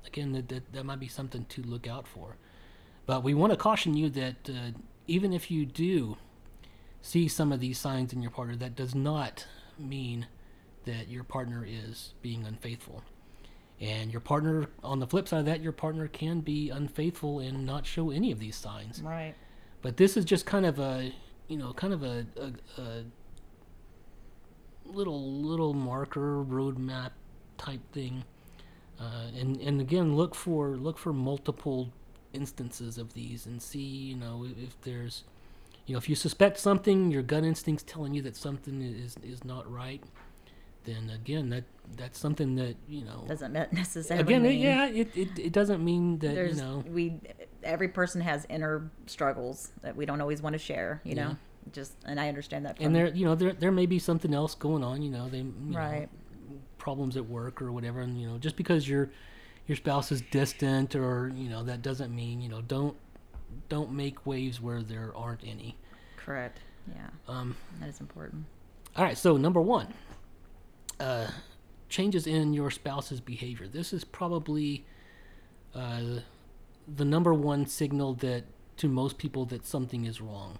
[0.05, 2.35] again that, that that might be something to look out for.
[3.07, 4.77] But we want to caution you that uh,
[5.07, 6.17] even if you do
[7.01, 9.47] see some of these signs in your partner, that does not
[9.79, 10.27] mean
[10.85, 13.03] that your partner is being unfaithful.
[13.79, 17.65] And your partner, on the flip side of that, your partner can be unfaithful and
[17.65, 19.01] not show any of these signs.
[19.01, 19.35] Right.
[19.81, 21.13] But this is just kind of a,
[21.47, 23.03] you know, kind of a, a, a
[24.85, 27.11] little little marker roadmap
[27.57, 28.23] type thing.
[28.99, 31.93] Uh, and and again, look for look for multiple
[32.34, 35.23] instances of these and see, you know, if there's,
[35.86, 39.43] you know, if you suspect something, your gut instinct's telling you that something is is
[39.43, 40.03] not right.
[40.84, 41.63] Then again, that
[41.97, 46.19] that's something that you know Doesn't necessarily again, it, yeah, it, it it doesn't mean
[46.19, 47.19] that you know we
[47.63, 51.01] every person has inner struggles that we don't always want to share.
[51.03, 51.25] You Yeah.
[51.30, 51.38] know,
[51.73, 52.78] just and I understand that.
[52.80, 55.39] And there you know there there may be something else going on you know they
[55.39, 56.09] you know, Right.
[56.78, 59.09] problems at work or whatever and you know just because your
[59.68, 62.95] your spouse is distant or you know that doesn't mean you know don't
[63.70, 65.78] don't make waves where there aren't any
[66.18, 66.59] correct.
[66.95, 68.45] Yeah, um that is important.
[68.95, 69.93] all right so number one
[70.99, 71.28] uh
[71.89, 74.86] changes in your spouse's behavior this is probably
[75.76, 76.20] uh
[76.88, 78.43] the number one signal that
[78.78, 80.59] to most people that something is wrong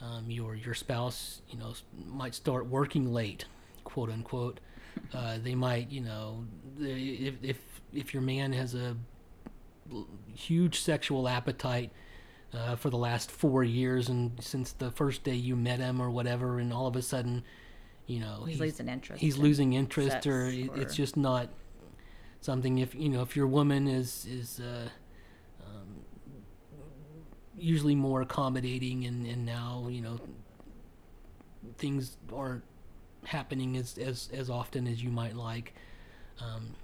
[0.00, 1.74] um, your your spouse you know
[2.06, 3.44] might start working late
[3.84, 4.58] quote unquote
[5.12, 6.44] uh, they might you know
[6.80, 7.58] if if
[7.92, 8.96] if your man has a
[10.34, 11.90] huge sexual appetite
[12.52, 16.10] uh, for the last four years and since the first day you met him or
[16.10, 17.44] whatever and all of a sudden
[18.06, 21.48] you know He's losing interest he's in losing interest or, it, it's just not
[22.40, 24.88] something if you know if your woman is is uh,
[25.64, 25.86] um,
[27.56, 30.18] usually more accommodating and, and now you know
[31.78, 32.62] things aren't
[33.26, 35.74] happening as, as as often as you might like
[36.40, 36.74] um,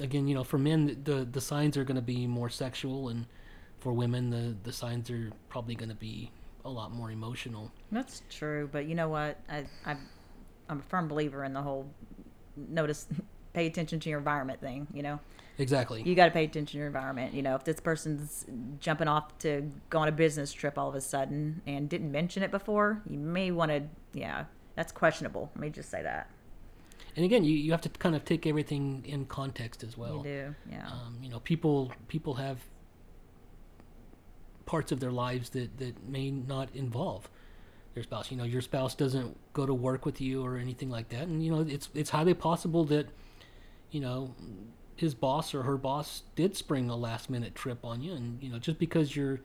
[0.00, 3.26] again you know for men the the signs are going to be more sexual and
[3.78, 6.30] for women the the signs are probably going to be
[6.64, 9.38] a lot more emotional That's true, but you know what?
[9.48, 9.96] I, I,
[10.68, 11.86] I'm a firm believer in the whole
[12.56, 13.06] notice,
[13.52, 14.86] pay attention to your environment thing.
[14.94, 15.20] You know,
[15.58, 17.34] exactly you got to pay attention to your environment.
[17.34, 18.46] You know, if this person's
[18.80, 22.42] jumping off to go on a business trip all of a sudden and didn't mention
[22.42, 23.82] it before, you may want to.
[24.12, 24.44] Yeah,
[24.74, 25.50] that's questionable.
[25.54, 26.28] Let me just say that.
[27.16, 30.22] and again you, you have to kind of take everything in context as well you
[30.24, 30.54] do.
[30.70, 30.86] Yeah.
[30.86, 32.58] um, you know people people have
[34.66, 37.28] parts of their lives that that may not involve
[37.94, 41.08] their spouse you know your spouse doesn't go to work with you or anything like
[41.10, 43.06] that and you know it's it's highly possible that
[43.90, 44.34] you know
[44.96, 48.48] his boss or her boss did spring a last minute trip on you and you
[48.48, 49.40] know just because your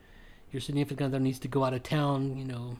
[0.52, 2.78] your significant other needs to go out of town you know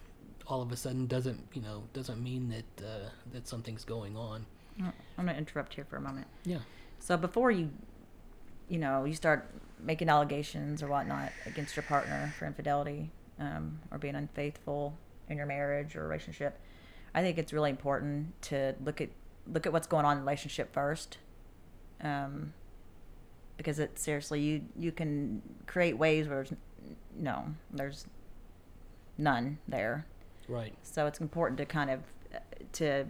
[0.49, 4.47] all of a sudden doesn't you know doesn't mean that uh, that something's going on
[5.17, 6.27] I'm going to interrupt here for a moment.
[6.45, 6.59] yeah
[7.01, 7.71] So before you,
[8.69, 13.99] you know, you start making allegations or whatnot against your partner for infidelity um, or
[13.99, 14.97] being unfaithful
[15.29, 16.59] in your marriage or relationship,
[17.15, 19.11] I think it's really important to look at
[19.53, 21.19] look at what's going on in the relationship first,
[22.03, 22.53] um,
[23.57, 26.53] because it seriously you you can create ways where there's
[27.17, 28.07] no there's
[29.17, 30.07] none there.
[30.49, 32.01] Right So it's important to kind of
[32.73, 33.07] to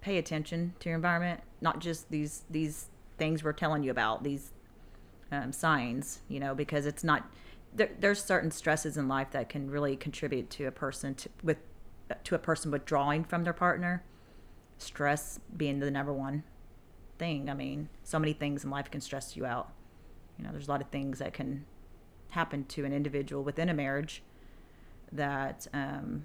[0.00, 2.88] pay attention to your environment, not just these these
[3.18, 4.52] things we're telling you about these
[5.32, 7.30] um, signs, you know, because it's not
[7.74, 11.58] there, there's certain stresses in life that can really contribute to a person to, with
[12.22, 14.04] to a person withdrawing from their partner.
[14.78, 16.44] Stress being the number one
[17.18, 17.50] thing.
[17.50, 19.72] I mean, so many things in life can stress you out.
[20.38, 21.64] You know, there's a lot of things that can
[22.30, 24.22] happen to an individual within a marriage
[25.12, 26.24] that um,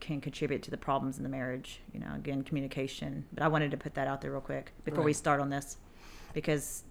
[0.00, 1.80] can contribute to the problems in the marriage.
[1.92, 3.24] You know, again, communication.
[3.32, 5.78] But I wanted to put that out there real quick before we start on this,
[6.32, 6.84] because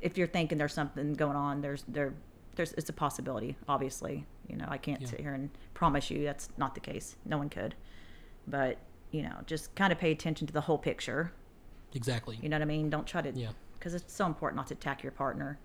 [0.00, 2.14] if you're thinking there's something going on, there's there
[2.56, 3.56] there's it's a possibility.
[3.68, 5.08] Obviously, you know, I can't Yeah.
[5.08, 7.16] sit here and promise you that's not the case.
[7.24, 7.74] No one could,
[8.46, 8.78] but
[9.10, 11.32] you know, just kind of pay attention to the whole picture.
[11.94, 12.88] exactly You know what I mean?
[12.90, 15.58] Don't try to yeah because it's so important not to attack your partner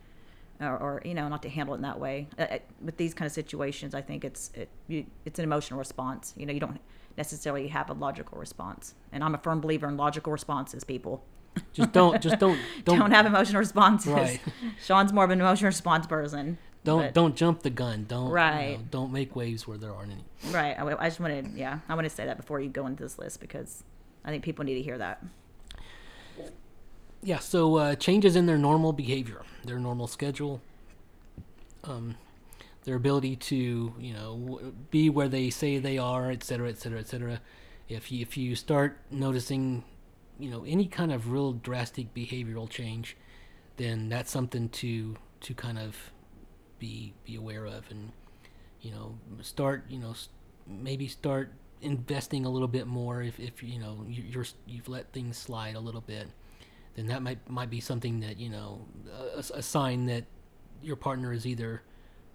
[0.60, 2.28] or, or you know not to handle it in that way.
[2.38, 5.78] Uh, uh, with these kind of situations i think it's it, you, it's an emotional
[5.80, 6.34] response.
[6.38, 6.80] You know you don't
[7.18, 8.95] necessarily have a logical response.
[9.12, 11.24] And i'm a firm believer in logical responses people.
[11.74, 14.14] Just don't just don't don't, don't have emotional responses.
[14.14, 14.39] Right.
[14.84, 18.05] sean's more of an emotional response person don't but- don't jump the gun.
[18.08, 18.91] Don't you know, Right.
[18.91, 20.53] don't make waves where there aren't any.
[20.53, 20.80] Right.
[20.80, 23.18] I, I just wanted yeah i want to say that before you go into this
[23.20, 23.84] list because
[24.24, 25.24] i think people need to hear that
[27.28, 30.61] yeah, so uh, changes in their normal behavior, their normal schedule,
[31.84, 32.15] um,
[32.86, 37.01] their ability to, you know, be where they say they are, et cetera, et cetera,
[37.01, 37.41] et cetera.
[37.89, 39.84] If you, if you start noticing,
[40.39, 43.17] you know, any kind of real drastic behavioral change,
[43.75, 45.97] then that's something to to kind of
[46.80, 48.13] be be aware of, and
[48.80, 50.15] you know, start, you know,
[50.65, 51.51] maybe start
[51.82, 55.75] investing a little bit more if, if you know you, you're you've let things slide
[55.75, 56.28] a little bit
[56.98, 58.86] then that might might be something that you know
[59.38, 60.26] a, a sign that
[60.84, 61.84] your partner is either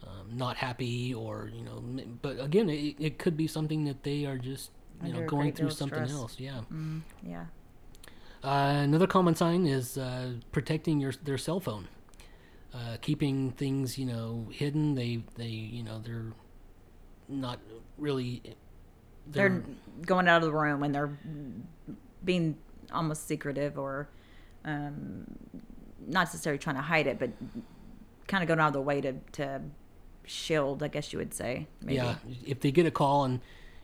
[0.04, 1.82] um, not happy or you know
[2.22, 4.70] but again it, it could be something that they are just
[5.02, 6.12] you Under know going through something stress.
[6.12, 7.46] else yeah Mm, yeah.
[8.44, 11.88] uh, another common sign is uh, protecting your their cell phone
[12.74, 16.32] uh, keeping things you know hidden they they you know they're
[17.28, 17.60] not
[17.98, 18.42] really
[19.30, 19.62] They're
[20.04, 21.16] going out of the room and they're
[22.24, 22.56] being
[22.92, 24.08] almost secretive or
[24.64, 25.24] um,
[26.06, 27.30] not necessarily trying to hide it, but
[28.28, 29.60] kind of going out of the way to, to
[30.24, 31.66] shield, I guess you would say.
[31.80, 31.96] Maybe.
[31.96, 33.40] Yeah, if they get a call and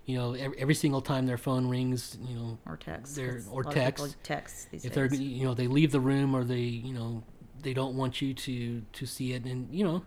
[0.06, 3.18] you know every, every single time their phone rings, you know, Or text.
[3.18, 4.16] Or a lot of people text.
[4.22, 5.10] text these if days.
[5.10, 7.22] they're you know they leave the room or they you know
[7.62, 10.04] they don't want you to to see it and you know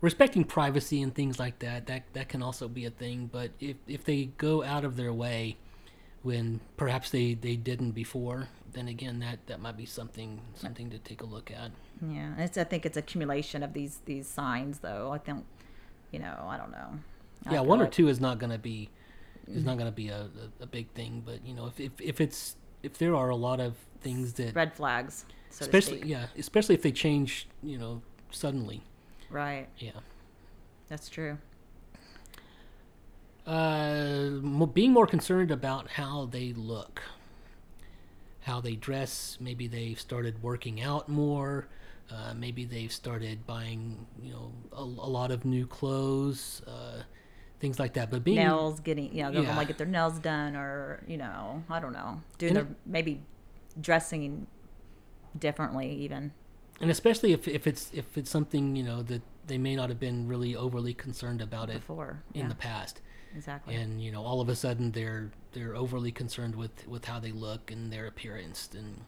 [0.00, 3.76] respecting privacy and things like that that that can also be a thing but if
[3.86, 5.56] if they go out of their way
[6.22, 10.98] when perhaps they they didn't before then again that that might be something something to
[10.98, 11.70] take a look at
[12.06, 15.10] Yeah, it's I think it's accumulation of these these signs though.
[15.12, 15.44] I think
[16.12, 16.98] you know, I don't know.
[17.46, 18.90] I yeah one or like- two is not going to be
[19.46, 20.28] is not going to be a,
[20.60, 23.36] a, a big thing but you know if, if if it's if there are a
[23.36, 26.10] lot of things that red flags, so especially to speak.
[26.10, 28.82] yeah especially if they change you know suddenly
[29.30, 29.68] Right.
[29.78, 29.92] yeah
[30.88, 31.38] That's true.
[33.46, 37.02] uh, being more concerned about how they look,
[38.48, 39.36] how they dress.
[39.40, 41.68] Maybe they've started working out more.
[42.10, 47.02] Uh, maybe they've started buying, you know, a, a lot of new clothes, uh,
[47.60, 48.10] things like that.
[48.10, 49.56] But being nails getting you know they'll Yeah.
[49.56, 53.20] like get their nails done or you know i don't know doing their it- maybe
[53.80, 54.46] dressing
[55.38, 56.32] differently even
[56.80, 59.98] and especially if, if it's if it's something you know that they may not have
[60.00, 63.00] been really overly concerned about it before in yeah the past.
[63.36, 63.74] Exactly.
[63.74, 67.32] And you know all of a sudden they're they're overly concerned with with how they
[67.32, 69.02] look and their appearance and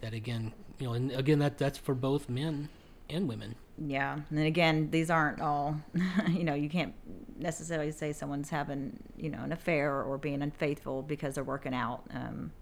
[0.00, 2.68] that again you know and again that that's for both men
[3.08, 3.54] and women.
[3.78, 4.20] Yeah.
[4.30, 5.76] And again these aren't all
[6.28, 6.94] you know you can't
[7.38, 12.02] necessarily say someone's having you know an affair or being unfaithful because they're working out
[12.14, 12.52] um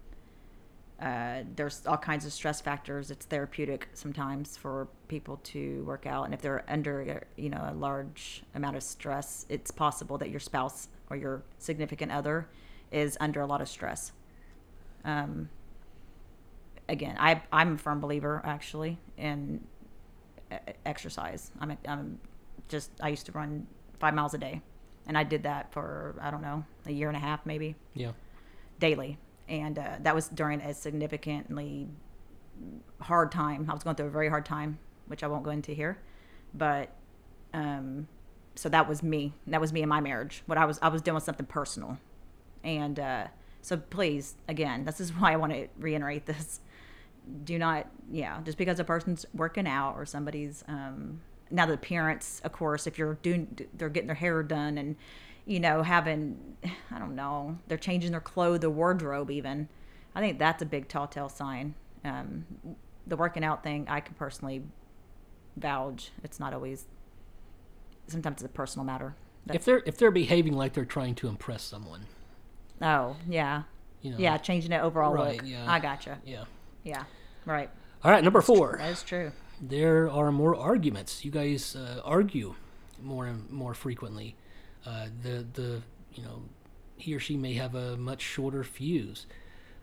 [1.01, 3.11] uh, there's all kinds of stress factors.
[3.11, 7.73] It's therapeutic sometimes for people to work out, and if they're under, you know, a
[7.73, 12.47] large amount of stress, it's possible that your spouse or your significant other
[12.91, 14.13] is under a lot of stress.
[15.03, 15.49] Um,
[16.87, 19.61] again, I I'm a firm believer actually in
[20.51, 21.51] e- exercise.
[21.59, 22.19] I'm a, I'm
[22.69, 23.67] just I used to run
[23.99, 24.61] five miles a day,
[25.07, 28.11] and I did that for I don't know a year and a half maybe yeah
[28.79, 29.17] daily,
[29.47, 31.87] and uh, that was during a significantly
[33.01, 33.67] hard time.
[33.69, 35.97] I was going through a very hard time, which I won't go into here,
[36.53, 36.89] but
[37.53, 38.07] um,
[38.55, 39.33] so that was me.
[39.47, 40.43] That was me in my marriage.
[40.45, 41.97] What I was I was doing something personal,
[42.63, 43.27] and uh,
[43.61, 46.59] so please, again, this is why I want to reiterate this.
[47.43, 51.21] Do not, yeah, just because a person's working out or somebody's um,
[51.51, 54.95] now the parents, of course, if you're doing, they're getting their hair done and
[55.45, 56.57] you know having,
[56.91, 59.67] I don't know, they're changing their clothes, their wardrobe even.
[60.15, 61.75] I think that's a big telltale sign.
[62.03, 62.45] Um,
[63.07, 64.63] the working out thing, I can personally
[65.57, 66.11] vouch.
[66.23, 66.85] It's not always.
[68.07, 69.15] Sometimes it's a personal matter.
[69.51, 72.05] if they're if they're behaving like they're trying to impress someone
[72.81, 73.63] Oh yeah,
[74.01, 75.47] you know yeah, changing the overall Right, look.
[75.49, 75.65] yeah.
[75.71, 76.19] I gotcha.
[76.25, 76.45] yeah
[76.83, 77.03] Yeah,
[77.45, 77.69] right.
[78.03, 79.31] all right number four That is true.
[79.61, 82.55] there are more arguments you guys uh, argue
[83.01, 84.35] more and more frequently
[84.85, 85.81] uh, the the
[86.13, 86.41] you know
[86.97, 89.25] he or she may have a much shorter fuse.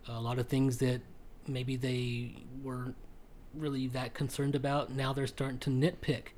[0.08, 1.00] A lot of things that
[1.46, 2.96] maybe they weren't
[3.54, 6.28] really that concerned about now they're starting to nitpick.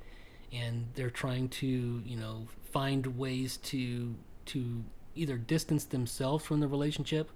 [0.53, 4.15] And they're trying to you know find ways to
[4.47, 4.83] to
[5.15, 7.31] either distance themselves from the relationship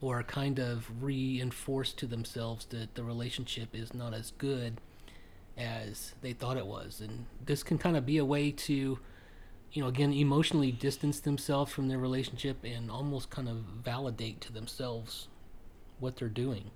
[0.00, 4.80] or kind of reinforce to themselves that the relationship is not as good
[5.56, 7.00] as they thought it was.
[7.00, 8.98] And this can kind of be a way to
[9.72, 14.52] you know again emotionally distance themselves from their relationship and almost kind of validate to
[14.52, 15.28] themselves
[15.98, 16.70] what they're doing.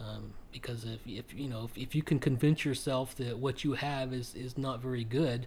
[0.00, 3.74] Um, because if, if you know if, if you can convince yourself that what you
[3.74, 5.46] have is is not very good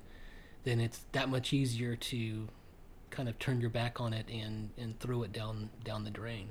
[0.63, 2.47] then it's that much easier to
[3.09, 6.49] kind of turn your back on it and and throw it down down the drain.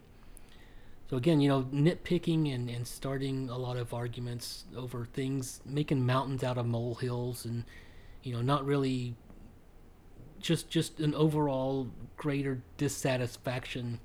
[1.08, 6.06] So again, you know, nitpicking and, and starting a lot of arguments over things, making
[6.06, 7.64] mountains out of molehills, and
[8.22, 9.16] you know, not really
[10.40, 14.00] just just an overall greater dissatisfaction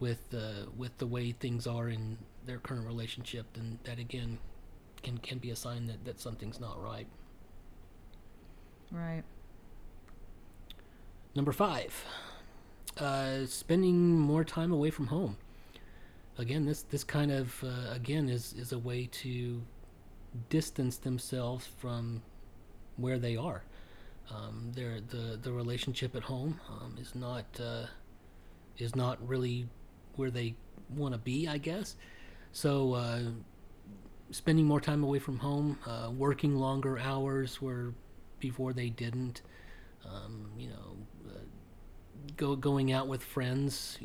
[0.00, 4.38] with uh, with the way things are in their current relationship, then that again
[5.02, 7.06] can can be a sign that, that something's not right.
[8.90, 9.22] Right.
[11.34, 12.04] Number five,
[12.98, 15.36] uh, spending more time away from home.
[16.38, 19.62] Again, this this kind of uh, again is is a way to
[20.48, 22.22] distance themselves from
[22.96, 23.62] where they are.
[24.30, 27.86] Um, their the the relationship at home um, is not uh,
[28.78, 29.68] is not really
[30.16, 30.54] where they
[30.88, 31.96] want to be, I guess.
[32.52, 33.20] So uh,
[34.30, 37.92] spending more time away from home, uh, working longer hours where
[38.40, 39.42] before they didn't,
[40.04, 40.96] um, you know,
[41.28, 41.38] uh,
[42.36, 43.98] go going out with friends,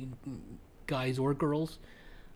[0.88, 1.80] guys or girls.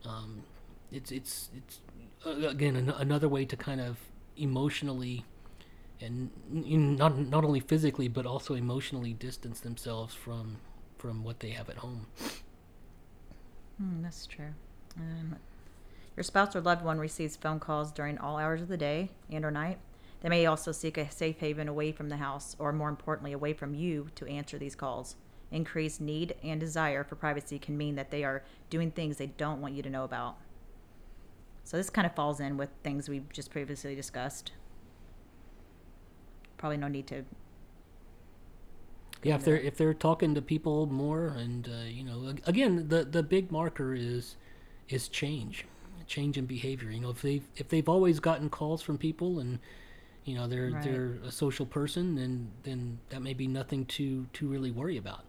[0.06, 0.44] Um,
[0.92, 1.80] it's it's it's
[2.26, 3.98] uh, again an- another way to kind of
[4.38, 5.26] emotionally
[6.02, 6.30] and
[6.98, 10.58] not not only physically but also emotionally distance themselves from
[10.98, 12.08] from what they have at home.
[13.82, 14.54] Mm, that's true.
[14.98, 15.36] Um,
[16.16, 19.44] your spouse or loved one receives phone calls during all hours of the day and
[19.44, 19.80] or night.
[20.22, 23.52] They may also seek a safe haven away from the house, or more importantly, away
[23.52, 25.18] from you to answer these calls.
[25.52, 29.60] Increased need and desire for privacy can mean that they are doing things they don't
[29.60, 30.38] want you to know about.
[31.66, 34.54] So this kind of falls in with things we've just previously discussed.
[36.64, 37.26] Probably no need to.
[39.22, 43.04] Yeah, if they're if they're talking to people more, and uh, you know, again, the
[43.04, 44.38] the big marker is
[44.88, 45.66] is change,
[46.08, 46.90] change in behavior.
[46.90, 49.60] You know, if they if they've always gotten calls from people, and
[50.24, 50.82] you know they're Right.
[50.82, 55.26] they're a social person, then then that may be nothing to to really worry about.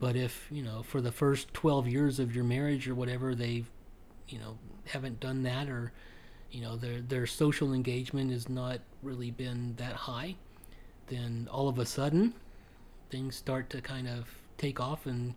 [0.00, 3.70] But if you know, for the first twelve years of your marriage or whatever, they've
[4.28, 5.92] you know haven't done that, or
[6.50, 10.36] you know their their social engagement has not really been that high,
[11.08, 12.34] then all of a sudden
[13.10, 14.28] things start to kind of
[14.58, 15.34] take off and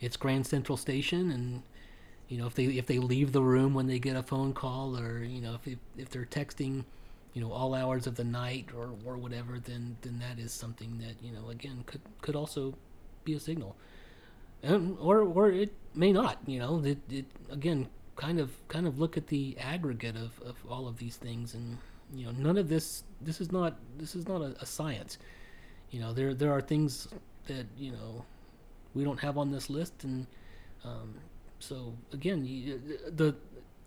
[0.00, 1.62] it's Grand Central Station and
[2.28, 4.98] you know if they if they leave the room when they get a phone call
[4.98, 6.84] or you know if if they're texting
[7.34, 10.98] you know all hours of the night or or whatever then then that is something
[10.98, 12.74] that you know again could could also
[13.24, 13.76] be a signal.
[14.62, 18.98] And, or or it may not you know it, it again kind of kind of
[18.98, 21.78] look at the aggregate of, of all of these things and
[22.14, 25.18] you know none of this this is not this is not a, a science.
[25.90, 27.08] You know there there are things
[27.46, 28.24] that you know
[28.94, 30.26] we don't have on this list and
[30.84, 31.14] um,
[31.58, 33.34] so again you, the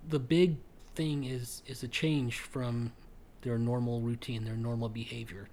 [0.10, 0.58] the big
[0.96, 2.92] thing is is a change from
[3.42, 5.48] their normal routine their normal behavior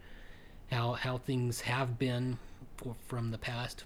[0.70, 2.38] how how things have been
[2.76, 3.84] for, from the past.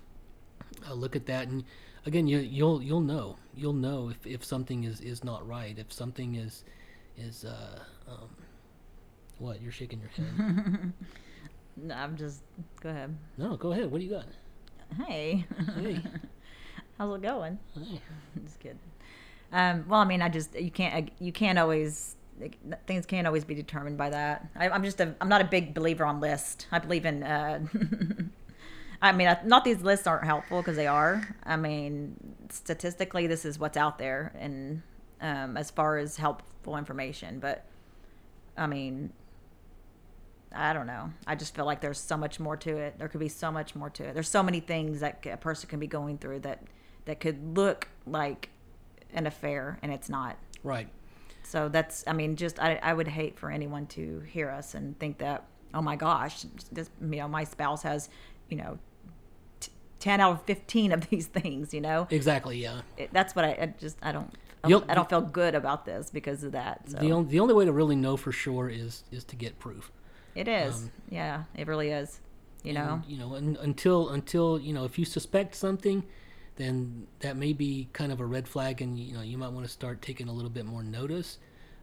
[0.89, 1.64] Uh, look at that and
[2.05, 5.93] again you you'll you'll know you'll know if, if something is is not right if
[5.93, 6.64] something is
[7.16, 7.78] is uh
[8.09, 8.28] um,
[9.39, 10.93] what you're shaking your head
[11.78, 12.41] No, I'm just.
[12.80, 13.14] Go ahead.
[13.37, 14.26] no go ahead what do you got
[15.07, 15.45] Hey.
[15.74, 16.01] Hey.
[16.99, 17.59] How's it going?
[17.74, 18.01] Hey.
[18.45, 18.78] just kidding.
[19.53, 23.45] Um, well, I mean, I just you can't you can't always like, things can't always
[23.45, 24.49] be determined by that.
[24.57, 26.66] I, I'm just a I'm not a big believer on list.
[26.72, 27.22] I believe in.
[27.22, 27.61] Uh,
[29.03, 31.37] I mean, I, not these lists aren't helpful because they are.
[31.45, 32.16] I mean,
[32.51, 34.82] statistically, this is what's out there, and
[35.20, 37.66] um, as far as helpful information, but
[38.57, 39.12] I mean,
[40.53, 41.11] I don't know.
[41.27, 42.99] I just feel like there's so much more to it.
[42.99, 44.15] There could be so much more to it.
[44.15, 46.63] There's so many things that a person can be going through that
[47.05, 48.51] that could look like
[49.13, 50.37] an affair and it's not.
[50.65, 50.89] right
[51.45, 54.99] So that's I mean just I I would hate for anyone to hear us and
[54.99, 55.45] think that
[55.75, 58.09] oh my gosh, this you know my spouse has,
[58.49, 58.79] you know,
[59.61, 59.71] t-
[60.01, 62.07] 10 out of 15 of these things, you know.
[62.11, 64.33] exactly yeah It, that's what I, I just I don't
[64.65, 66.89] I You'll- don't, I don't feel good about this because of that.
[66.91, 69.59] So the, on, the only way to really know for sure is is to get
[69.59, 69.93] proof
[70.37, 70.74] it is.
[70.74, 72.20] um, yeah, it really is.
[72.62, 73.03] You know.
[73.07, 76.05] You know un, until until you know if you suspect something
[76.57, 79.66] then that may be kind of a red flag and you know you might want
[79.66, 81.39] to start taking a little bit more notice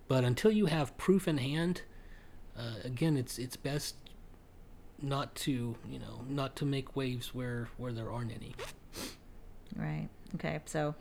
[0.08, 1.84] but until you have proof in hand
[2.58, 3.96] uh, again it's it's best
[5.00, 8.56] not to you know not to make waves where where there aren't any
[9.76, 10.10] Right.
[10.36, 10.60] Okay.
[10.66, 10.96] So,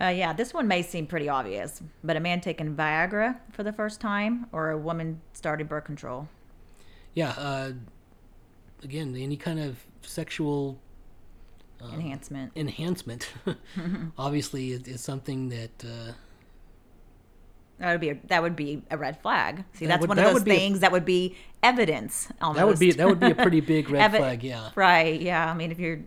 [0.00, 3.72] uh, yeah, this one may seem pretty obvious, but a man taking Viagra for the
[3.72, 6.28] first time or a woman starting birth control.
[7.16, 7.72] Yeah uh,
[8.84, 10.78] again any kind of sexual
[11.82, 12.52] um, Enhancement.
[12.54, 13.28] enhancement
[14.18, 16.12] obviously is, is something that uh,
[17.78, 19.64] That would be a, that would be a red flag.
[19.74, 22.28] See, That that's would- one that of those be a- things that would be evidence.
[22.40, 22.56] Almost.
[22.58, 25.20] that would be that would be a pretty big red Evi- flag yeah Right.
[25.20, 25.50] Yeah.
[25.50, 26.00] I mean, if you're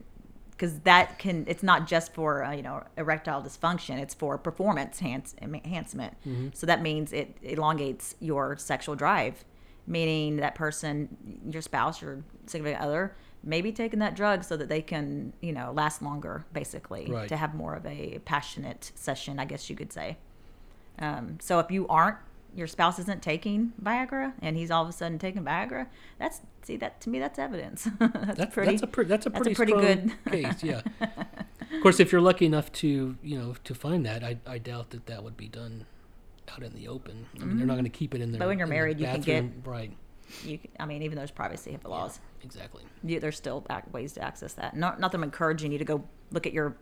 [0.51, 4.99] because that can it's not just for uh, you know erectile dysfunction it's for performance
[5.01, 6.14] enhance, enhancement
[6.53, 9.45] so that means it elongates your sexual drive
[9.89, 11.17] meaning that person
[11.51, 13.13] your spouse your significant other
[13.43, 17.27] may be taking that drug so that they can you know last longer basically Right.
[17.27, 20.17] to have more of a passionate session i guess you could say
[20.99, 22.17] um, so if you aren't
[22.55, 25.85] your spouse isn't taking Viagra and he's all of a sudden taking Viagra,
[26.17, 27.87] that's see that to me that's evidence.
[27.99, 28.71] that's, That's pretty.
[28.71, 30.63] That's a, pre- that's a that's a pretty, pretty good- case.
[30.63, 30.81] Yeah.
[30.99, 34.89] of course, if you're lucky enough to you know to find that, I, I doubt
[34.89, 35.85] that that would be done
[36.51, 37.25] out in the open.
[37.41, 38.29] I mean, they're not going to keep it in.
[38.29, 38.39] Mm-hmm.
[38.39, 39.91] But when you're married, you can get- right.
[40.43, 42.83] you, I mean, even though there's privacy HIPAA laws, Exactly.
[43.03, 44.75] you, there's still ways to access that.
[44.75, 46.75] Not not that I'm encouraging you to go look at your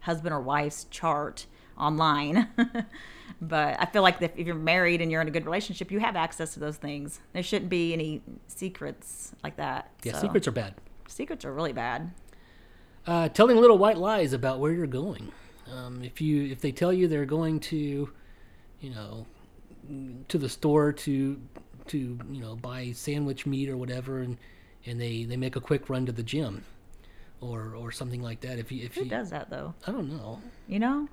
[0.00, 1.46] husband or wife's chart
[1.78, 2.48] online,
[3.40, 6.00] but I feel like if, if you're married and you're in a good relationship, you
[6.00, 7.20] have access to those things.
[7.32, 9.90] There shouldn't be any secrets like that.
[10.02, 10.74] Yeah, So, secrets are bad.
[11.06, 12.10] secrets are really bad.
[13.06, 15.32] Uh, telling little white lies about where you're going.
[15.72, 18.10] Um, if you if they tell you they're going to,
[18.80, 19.26] you know,
[20.28, 21.40] to the store to
[21.88, 21.98] to
[22.30, 24.36] you know buy sandwich meat or whatever, and
[24.86, 26.64] and they they make a quick run to the gym,
[27.40, 28.58] or or something like that.
[28.58, 29.74] If you if Who you does that though?
[29.86, 30.40] I don't know.
[30.66, 31.08] You know,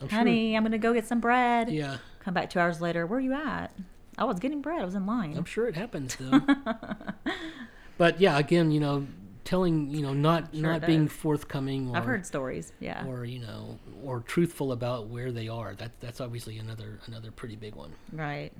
[0.00, 1.70] I'm sure- honey, I'm gonna go get some bread.
[1.70, 3.06] yeah, Come back two hours later.
[3.06, 3.68] Where are you at?
[4.16, 4.80] I was getting bread.
[4.80, 5.36] I was in line.
[5.36, 6.40] I'm sure it happens though.
[7.98, 9.06] but yeah, again, you know,
[9.44, 11.14] telling you know not Sure not it being does.
[11.16, 11.90] forthcoming.
[11.90, 12.72] Or, I've heard stories.
[12.80, 13.06] Yeah.
[13.06, 17.56] or you know or truthful about where they are that that's obviously another another pretty
[17.56, 18.52] big one Right.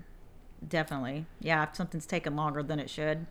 [0.66, 1.26] Definitely.
[1.40, 3.26] Yeah, if something's taken longer than it should,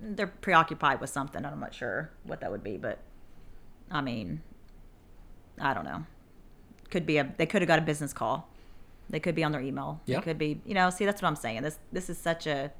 [0.00, 1.44] they're preoccupied with something.
[1.44, 2.98] I'm not sure what that would be, but
[3.90, 4.42] I mean,
[5.58, 6.04] I don't know.
[6.90, 8.48] Could be a they could have got a business call.
[9.10, 10.00] They could be on their email.
[10.04, 10.18] Yeah.
[10.18, 11.62] It could be, you know, see that's what I'm saying.
[11.62, 12.70] This this is such a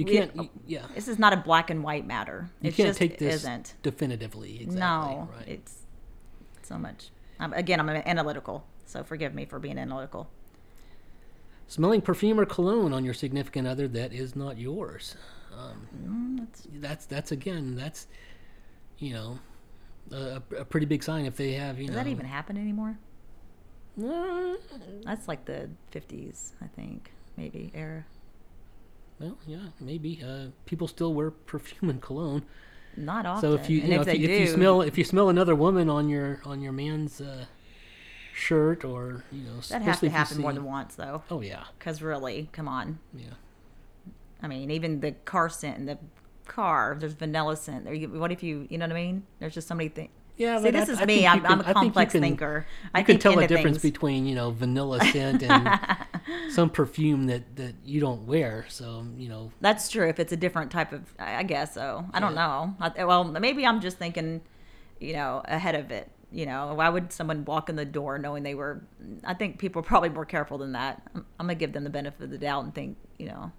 [0.00, 2.50] you We- can't y- yeah this is not a black and white matter.
[2.60, 3.74] you It can't just take this isn't.
[3.82, 5.74] definitively exactly no, right it's
[6.62, 7.10] so much.
[7.38, 10.28] Um, again, I'm analytical, so forgive me for being analytical.
[11.66, 15.16] smelling perfume or cologne on your significant other that is not yours
[15.56, 18.06] um, Mm, that's that's that's again that's
[18.98, 19.38] you know
[20.12, 22.98] a, a pretty big sign if they have you Does know that even happen anymore?
[24.02, 24.54] Uh,
[25.04, 28.04] That's like the 50s, I think, maybe era.
[29.20, 32.42] Well yeah maybe uh, people still wear perfume and cologne
[32.96, 33.42] Not often.
[33.50, 35.28] so if you, you know if if, you, do, if you smell if you smell
[35.28, 37.44] another woman on your on your man's uh,
[38.34, 41.22] shirt or you know that has to happen more than once, though.
[41.30, 42.98] oh yeah Because really, come on.
[43.14, 43.34] yeah
[44.42, 45.98] I mean, even the car scent in the
[46.46, 47.84] car, there's vanilla scent.
[47.84, 49.24] There, what if you, you know what I mean?
[49.38, 50.08] There's just so many things.
[50.38, 51.26] Yeah, See, this I- is I me.
[51.26, 52.66] I'm, can- I'm I a think you complex can- thinker.
[52.84, 53.92] You I can tell the difference things.
[53.92, 55.78] between you know vanilla scent and
[56.50, 58.66] some perfume that that you don't wear.
[58.68, 60.08] So you know, That's true.
[60.08, 62.04] If it's a different type of, I guess so.
[62.12, 62.74] I don't know.
[62.80, 64.40] I, well, maybe I'm just thinking,
[64.98, 66.10] you know, ahead of it.
[66.32, 68.82] You know, why would someone walk in the door knowing they were?
[69.24, 71.02] I think people are probably more careful than that.
[71.14, 73.52] I'm, I'm gonna give them the benefit of the doubt and think, you know.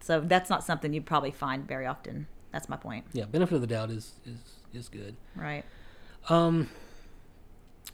[0.00, 2.26] So that's not something you probably find very often.
[2.52, 4.38] That's my point, yeah, benefit of the doubt is is
[4.72, 5.16] is good.
[5.36, 5.64] right?
[6.30, 6.70] Um,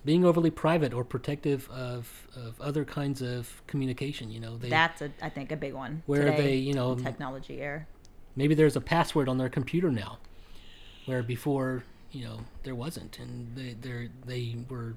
[0.04, 4.30] being overly private or protective of of other kinds of communication.
[4.30, 6.02] You know, they That's a, I think, a big one.
[6.06, 7.86] Where today, they, you know, technology era.
[8.36, 10.18] maybe there's a password on their computer now,
[11.06, 14.94] where before you know there wasn't, and they they they were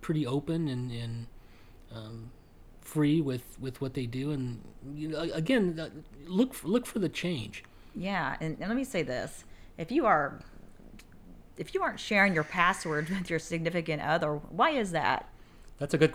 [0.00, 1.26] pretty open and and
[1.92, 2.30] um,
[2.80, 4.60] free with with what they do, and
[4.94, 5.88] you know again uh,
[6.26, 7.64] look look for the change.
[7.96, 9.44] Yeah, and, and let me say this:
[9.78, 10.40] if you are,
[11.56, 15.28] if you aren't sharing your password with your significant other, why is that?
[15.78, 16.14] That's a good.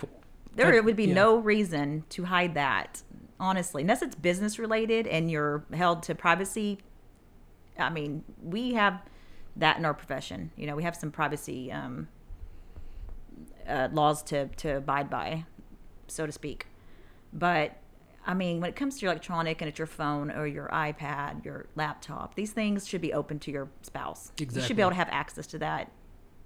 [0.55, 1.13] There that- would be yeah.
[1.13, 3.03] no reason to hide that,
[3.39, 6.79] honestly, unless it's business related and you're held to privacy.
[7.77, 9.01] I mean, we have
[9.55, 10.51] that in our profession.
[10.55, 12.07] You know, we have some privacy um,
[13.67, 15.45] uh, laws to to abide by,
[16.07, 16.67] so to speak.
[17.31, 17.77] But
[18.25, 21.43] I mean, when it comes to your electronic and it's your phone or your iPad,
[21.45, 24.31] your laptop, these things should be open to your spouse.
[24.37, 25.91] You should be able to have access to that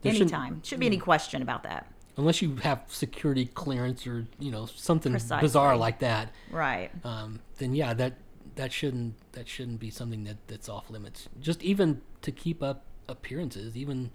[0.01, 0.61] There anytime.
[0.63, 1.88] Shouldn't be any question about that.
[2.15, 5.41] unless you have security clearance or you know something Precisely.
[5.45, 6.32] bizarre like that.
[6.51, 6.91] Right.
[7.03, 8.13] um, then yeah, that
[8.55, 11.28] that shouldn't that shouldn't be something that that's off limits.
[11.41, 14.11] Just even to keep up appearances, even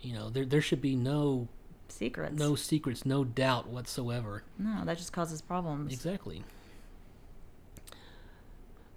[0.00, 1.48] you know there there should be no
[1.88, 2.36] Secrets.
[2.38, 4.42] no secrets, no doubt whatsoever.
[4.58, 5.92] No, that just causes problems.
[5.92, 6.44] Exactly.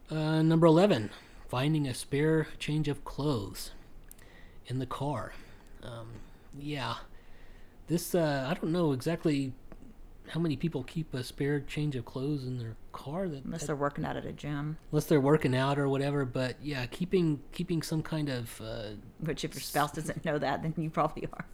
[0.10, 1.10] Uh, number eleven,
[1.50, 3.72] finding a spare change of clothes
[4.68, 5.34] in the car.
[5.84, 6.08] Um,
[6.58, 6.96] yeah,
[7.88, 9.54] this uh, I don't know exactly
[10.30, 13.68] how many people keep a spare change of clothes in their car that, Unless that-
[13.68, 17.40] they're working out at a gym, unless they're working out or whatever but yeah keeping
[17.54, 18.90] keeping some kind of uh,
[19.20, 21.46] which if your spouse doesn't know that, then you probably are.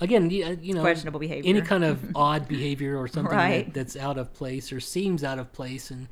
[0.00, 1.48] again you, uh, you know questionable behavior.
[1.50, 3.66] any kind of odd behavior or something Right.
[3.66, 6.08] that, that's out of place or seems out of place and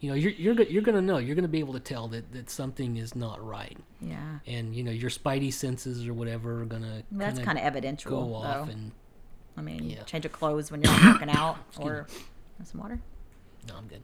[0.00, 2.06] you know you're you're, you're going to know you're going to be able to tell
[2.08, 4.38] that, that something is not right Yeah.
[4.46, 8.10] and you know your spidey senses or whatever are going to That's kind of evidential.
[8.10, 8.72] go off though.
[8.72, 8.92] and
[9.56, 10.04] I mean, yeah.
[10.04, 12.06] change of clothes when you're not working out, or
[12.64, 13.00] some water.
[13.68, 14.02] no i'm good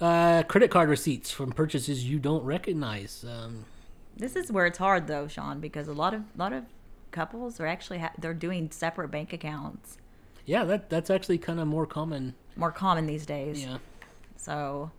[0.00, 3.64] uh, credit card receipts from purchases you don't recognize um,
[4.16, 6.64] This is where it's hard though, Sean, because a lot of lot of
[7.10, 9.98] couples are actually ha- they're doing separate bank accounts.
[10.46, 13.62] yeah that that's actually kind of more common More common these days.
[13.64, 13.78] yeah
[14.48, 14.90] So,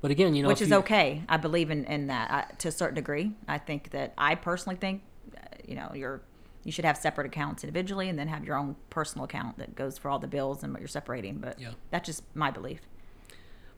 [0.00, 1.22] but again you know which is okay.
[1.28, 3.32] I believe in in that I, to a certain degree.
[3.46, 5.02] I think that I personally think,
[5.36, 6.22] uh, you know, you're
[6.64, 9.98] you should have separate accounts individually, and then have your own personal account that goes
[9.98, 11.38] for all the bills and what you're separating.
[11.38, 11.72] But Yeah.
[11.90, 12.80] that's just my belief.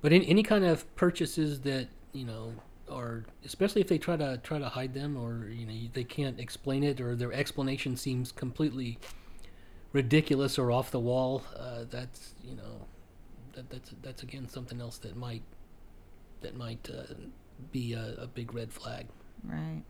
[0.01, 2.55] But in, any kind of purchases that you know
[2.89, 6.39] are, especially if they try to try to hide them, or you know they can't
[6.39, 9.01] explain it, or their explanation seems completely
[9.93, 12.87] ridiculous or off the wall, uh, that's you know
[13.55, 15.43] that, that's that's again something else that might
[16.41, 17.15] that might uh,
[17.71, 19.07] be a, a big red flag.
[19.45, 19.83] Right.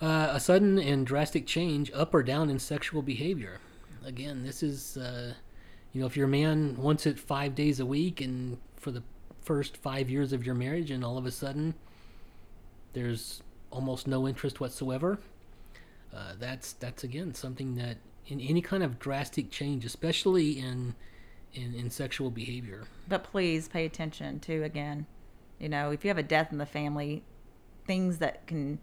[0.00, 3.60] Uh, a sudden and drastic change up or down in sexual behavior.
[4.04, 5.34] Again, this is, uh,
[5.92, 9.02] you know, if your man wants it five days a week and for the
[9.42, 11.74] first five years of your marriage, and all of a sudden
[12.94, 15.20] there's almost no interest whatsoever,
[16.12, 20.94] uh, that's that's again something that in any kind of drastic change, especially in
[21.54, 22.84] in, in sexual behavior.
[23.08, 25.06] But please pay attention to again,
[25.58, 27.22] you know, if you have a death in the family,
[27.86, 28.78] things that can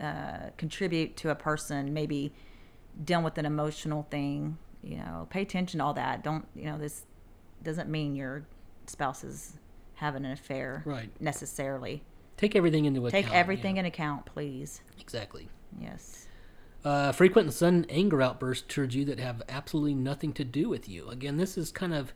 [0.00, 2.32] uh, contribute to a person maybe
[3.04, 4.58] dealing with an emotional thing.
[4.82, 6.22] You know, pay attention to all that.
[6.22, 7.04] Don't you know this
[7.62, 8.46] doesn't mean your
[8.86, 9.58] spouse is
[9.94, 11.10] having an affair Right.
[11.20, 12.02] necessarily.
[12.36, 13.12] Take everything into account.
[13.24, 13.80] Take you everything know.
[13.80, 14.82] in account, please.
[15.00, 15.48] exactly.
[15.80, 16.25] Yes.
[16.86, 20.88] Uh, frequent and sudden anger outbursts towards you that have absolutely nothing to do with
[20.88, 21.08] you.
[21.08, 22.14] Again, this is kind of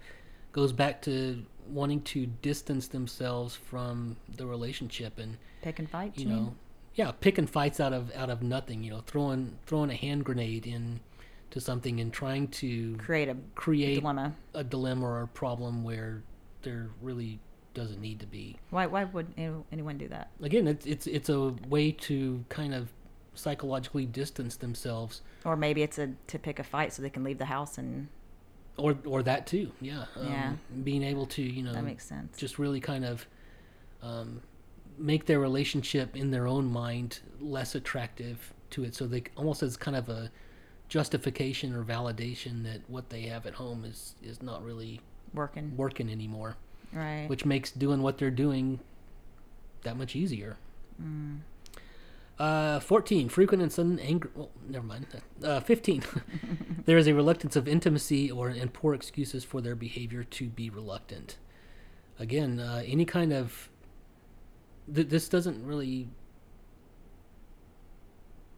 [0.52, 6.16] goes back to wanting to distance themselves from the relationship and Pick and fight.
[6.16, 6.36] you mean?
[6.36, 6.54] know,
[6.94, 8.84] yeah, picking fights out of out of nothing.
[8.84, 11.00] You know, throwing throwing a hand grenade in
[11.50, 14.36] to something and trying to create a create a dilemma.
[14.54, 16.22] a dilemma or a problem where
[16.62, 17.40] there really
[17.74, 18.56] doesn't need to be.
[18.70, 18.86] Why?
[18.86, 19.34] Why would
[19.72, 20.30] anyone do that?
[20.40, 22.88] Again, it's it's it's a way to kind of
[23.40, 27.38] psychologically distance themselves Or maybe it's a to pick a fight so they can leave
[27.38, 28.08] the house and
[28.76, 30.52] or or that too yeah um, Yeah.
[30.84, 32.36] being able to you know that makes sense.
[32.36, 33.26] just really kind of
[34.02, 34.40] um,
[34.96, 39.76] make their relationship in their own mind less attractive to it so they almost as
[39.76, 40.30] kind of a
[40.88, 45.00] justification or validation that what they have at home is is not really
[45.34, 45.76] Working.
[45.76, 46.56] working anymore
[46.92, 47.26] Right.
[47.28, 48.80] which makes doing what they're doing
[49.82, 50.56] that much easier
[52.40, 55.06] uh, 14 frequent and sudden anger well never mind.
[55.44, 56.02] Uh, 15
[56.86, 60.70] there is a reluctance of intimacy or and poor excuses for their behavior to be
[60.70, 61.36] reluctant.
[62.18, 63.68] Again uh, any kind of
[64.92, 66.08] th- this doesn't really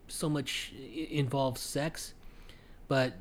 [0.06, 0.72] so much
[1.10, 2.14] involve sex
[2.86, 3.14] but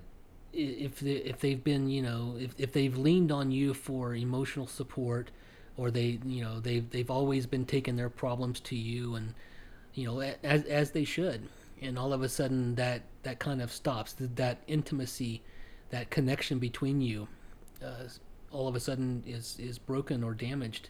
[0.53, 4.67] if they, if they've been you know if, if they've leaned on you for emotional
[4.67, 5.31] support
[5.75, 9.33] or they you know they've they've always been taking their problems to you and
[9.93, 11.47] you know as as they should
[11.81, 15.41] and all of a sudden that that kind of stops Th- that intimacy
[15.89, 17.27] that connection between you
[17.83, 18.07] uh,
[18.51, 20.89] all of a sudden is is broken or damaged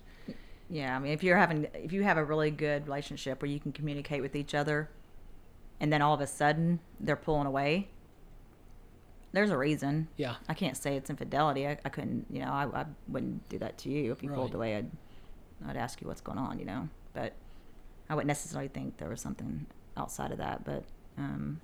[0.71, 0.95] yeah.
[0.95, 3.73] I mean, if you're having, if you have a really good relationship where you can
[3.73, 4.89] communicate with each other,
[5.79, 7.89] and then all of a sudden they're pulling away,
[9.33, 10.07] there's a reason.
[10.17, 11.67] yeah I can't say it's infidelity.
[11.67, 14.55] I, I couldn't, you know, I, I wouldn't do that to you if you pulled
[14.55, 14.77] away.
[14.77, 14.91] I'd,
[15.67, 16.87] I'd ask you what's going on, you know.
[17.13, 17.33] But
[18.11, 20.65] I wouldn't necessarily think there was something outside of that.
[20.65, 20.83] But
[21.17, 21.61] um,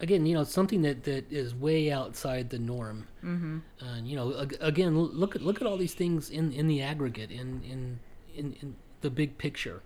[0.00, 3.06] again, you know, something that, that is way outside the norm.
[3.22, 3.58] Mm-hmm.
[3.80, 6.80] And you know, ag- again, look at look at all these things in, in the
[6.80, 8.00] aggregate, in, in
[8.34, 9.82] in in the big picture.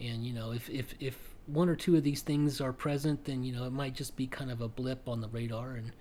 [0.00, 3.44] And you know, if, if if one or two of these things are present, then
[3.44, 5.76] you know it might just be kind of a blip on the radar.
[5.76, 5.92] And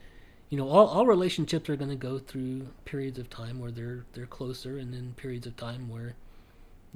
[0.50, 4.06] you know, all, all relationships are going to go through periods of time where they're
[4.14, 6.16] they're closer, and then periods of time where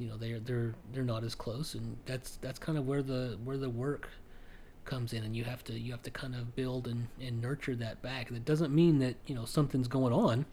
[0.02, 1.76] you know they're they're they're not as close.
[1.76, 4.10] And that's that's kind of where the where the work
[4.84, 7.76] comes in and you have to you have to kind of build and, and nurture
[7.76, 10.44] that back that doesn't mean that you know something's going on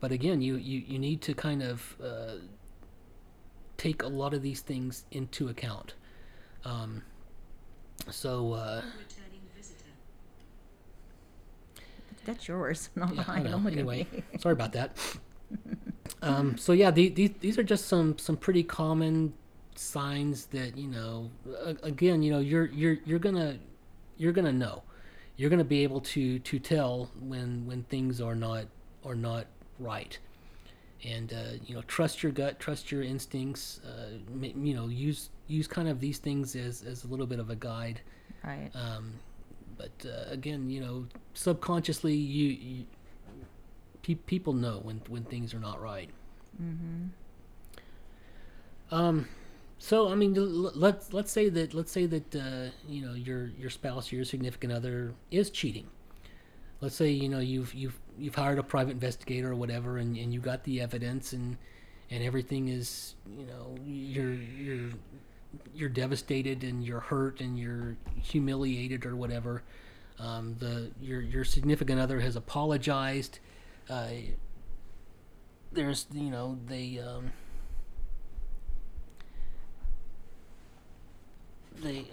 [0.00, 2.34] but again you you, you need to kind of uh,
[3.78, 5.94] take a lot of these things into account
[6.66, 7.02] um,
[8.10, 8.82] so uh,
[12.24, 13.44] That's yours, not Yeah, mine.
[13.44, 13.50] know.
[13.52, 14.06] Don't look at Anyway,
[14.38, 14.96] sorry about that.
[16.22, 19.32] Um, so yeah, the, these these are just some some pretty common
[19.74, 21.30] signs that you know.
[21.82, 23.58] Again, you know, you're you're you're gonna
[24.16, 24.82] you're gonna know.
[25.36, 28.66] You're gonna be able to to tell when when things are not
[29.04, 29.46] are not
[29.78, 30.18] right.
[31.04, 33.80] And uh, you know, trust your gut, trust your instincts.
[33.84, 37.50] Uh, you know, use use kind of these things as as a little bit of
[37.50, 38.00] a guide.
[38.44, 38.70] Right.
[38.74, 39.12] Um,
[39.76, 42.84] but uh, again, you know, subconsciously, you, you
[44.08, 46.10] pe- people know when when things are not right.
[46.60, 47.06] Mm-hmm.
[48.90, 49.28] Um,
[49.78, 53.70] so I mean, let's let's say that let's say that uh, you know your your
[53.70, 55.86] spouse, or your significant other, is cheating.
[56.80, 60.32] Let's say you know you've you've you've hired a private investigator or whatever, and, and
[60.32, 61.58] you got the evidence and
[62.10, 64.90] and everything is you know you're you're
[65.74, 69.62] you're devastated and you're hurt and you're humiliated or whatever.
[70.18, 73.38] Um, the your your significant other has apologized.
[73.88, 74.08] Uh,
[75.72, 77.30] there's you know they um,
[81.82, 82.06] they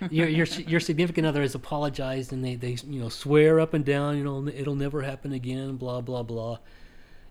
[0.10, 3.84] your your your significant other has apologized and they they you know swear up and
[3.84, 6.58] down you know it'll never happen again blah blah blah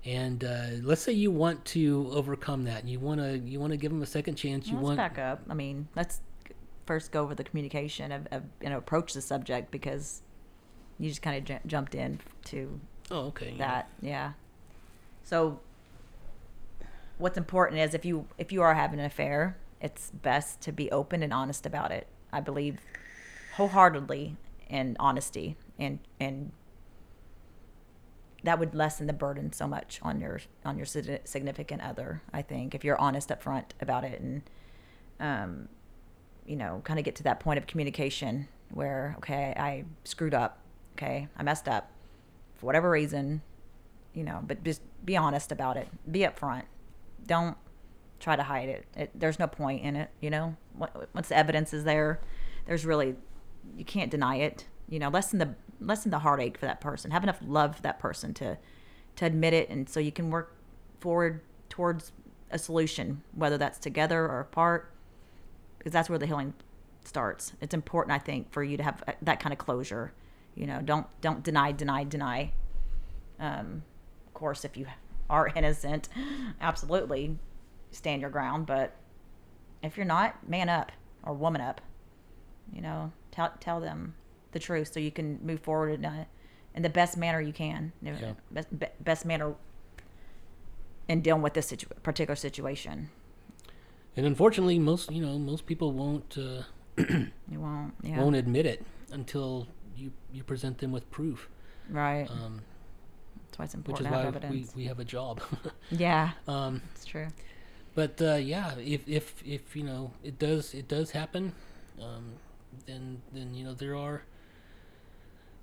[0.05, 3.71] and uh, let's say you want to overcome that and you want to you want
[3.71, 5.41] to give them a second chance you let's want back up.
[5.49, 6.19] I mean, let's
[6.85, 10.21] first go over the communication of, of you know approach the subject because
[10.99, 12.79] you just kind of j- jumped in to
[13.11, 13.89] oh okay that.
[14.01, 14.33] Yeah.
[15.23, 15.59] So
[17.17, 20.91] what's important is if you if you are having an affair, it's best to be
[20.91, 22.07] open and honest about it.
[22.31, 22.79] I believe
[23.55, 24.35] wholeheartedly
[24.69, 26.51] in honesty and and
[28.43, 32.21] that would lessen the burden so much on your on your significant other.
[32.33, 34.41] I think if you're honest up front about it and
[35.19, 35.69] um,
[36.45, 40.59] you know, kind of get to that point of communication where okay, I screwed up,
[40.97, 41.89] okay, I messed up
[42.63, 43.41] for whatever reason,
[44.13, 45.89] you know, but just be honest about it.
[46.09, 46.63] Be upfront.
[47.27, 47.57] Don't
[48.21, 48.85] try to hide it.
[48.95, 50.55] it there's no point in it, you know.
[51.13, 52.21] Once the evidence is there,
[52.65, 53.15] there's really
[53.77, 54.65] you can't deny it.
[54.87, 57.11] You know, lessen the lessen the heartache for that person.
[57.11, 58.57] Have enough love for that person to
[59.17, 60.55] to admit it, and so you can work
[61.01, 62.13] forward towards
[62.49, 64.89] a solution, whether that's together or apart,
[65.77, 66.53] because that's where the healing
[67.03, 67.53] starts.
[67.59, 70.13] It's important, I think, for you to have uh, that kind of closure.
[70.55, 72.51] You know, don't don't deny, deny, deny.
[73.39, 73.83] Um,
[74.27, 74.85] of course, if you
[75.29, 76.09] are innocent,
[76.61, 77.37] absolutely
[77.91, 78.65] stand your ground.
[78.67, 78.95] But
[79.81, 80.91] if you're not, man up
[81.23, 81.81] or woman up.
[82.71, 84.15] You know, tell tell them
[84.51, 86.27] the truth so you can move forward in, a,
[86.75, 87.91] in the best manner you can.
[88.01, 88.33] Yeah.
[88.51, 88.67] Best,
[89.03, 89.55] best manner
[91.07, 93.09] in dealing with this situ- particular situation.
[94.15, 96.61] and unfortunately most you know most people won't uh,
[97.51, 97.93] You won't.
[98.03, 98.19] Yeah.
[98.21, 99.67] won't admit it until
[99.97, 101.49] you you present them with proof
[101.89, 102.27] right.
[102.29, 102.61] um,
[103.45, 104.75] That's why it's which important is to why have we, evidence.
[104.75, 105.41] we have a job
[105.91, 107.27] yeah, um, it's true.
[107.95, 111.53] but uh, yeah if, if if you know it does it does happen
[112.01, 112.33] um,
[112.85, 114.23] then then you know there are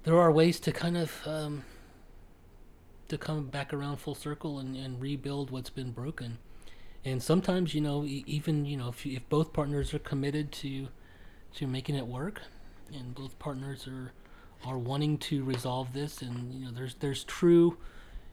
[0.04, 1.62] there are ways to kind of um,
[3.08, 6.38] to come back around full circle and, and rebuild what's been broken
[7.04, 10.52] and sometimes you know e- even you know if, you- if both partners are committed
[10.52, 10.88] to
[11.54, 12.42] to making it work
[12.94, 14.12] and both partners are
[14.64, 17.76] are wanting to resolve this and you know there's there's true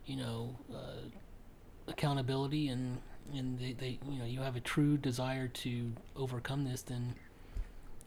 [0.05, 1.07] you know uh,
[1.88, 2.97] accountability and
[3.34, 7.15] and they, they you know you have a true desire to overcome this then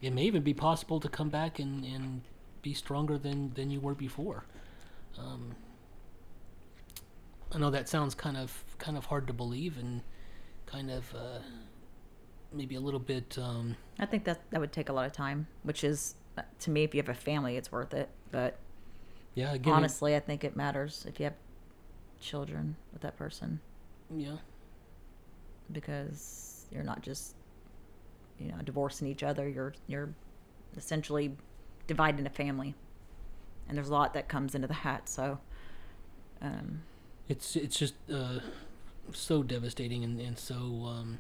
[0.00, 2.22] it may even be possible to come back and, and
[2.62, 4.44] be stronger than, than you were before.
[5.18, 5.55] Um,
[7.52, 10.02] I know that sounds kind of kind of hard to believe and
[10.66, 11.40] kind of uh,
[12.52, 15.48] maybe a little bit um, I think that that would take a lot of time,
[15.64, 16.14] which is
[16.61, 18.09] to me, if you have a family, it's worth it.
[18.31, 18.59] But
[19.35, 21.35] yeah again honestly, I think it matters if you have
[22.20, 23.61] children with that person
[24.15, 24.36] yeah
[25.73, 27.35] because you're not just
[28.39, 29.48] you know divorcing each other.
[29.48, 30.11] You're you're
[30.77, 31.36] essentially
[31.86, 32.74] dividing a family,
[33.69, 35.09] and there's a lot that comes into that.
[35.09, 35.39] So.
[36.43, 36.82] Um,
[37.28, 38.40] it's it's just uh,
[39.12, 41.19] so devastating and, and so um,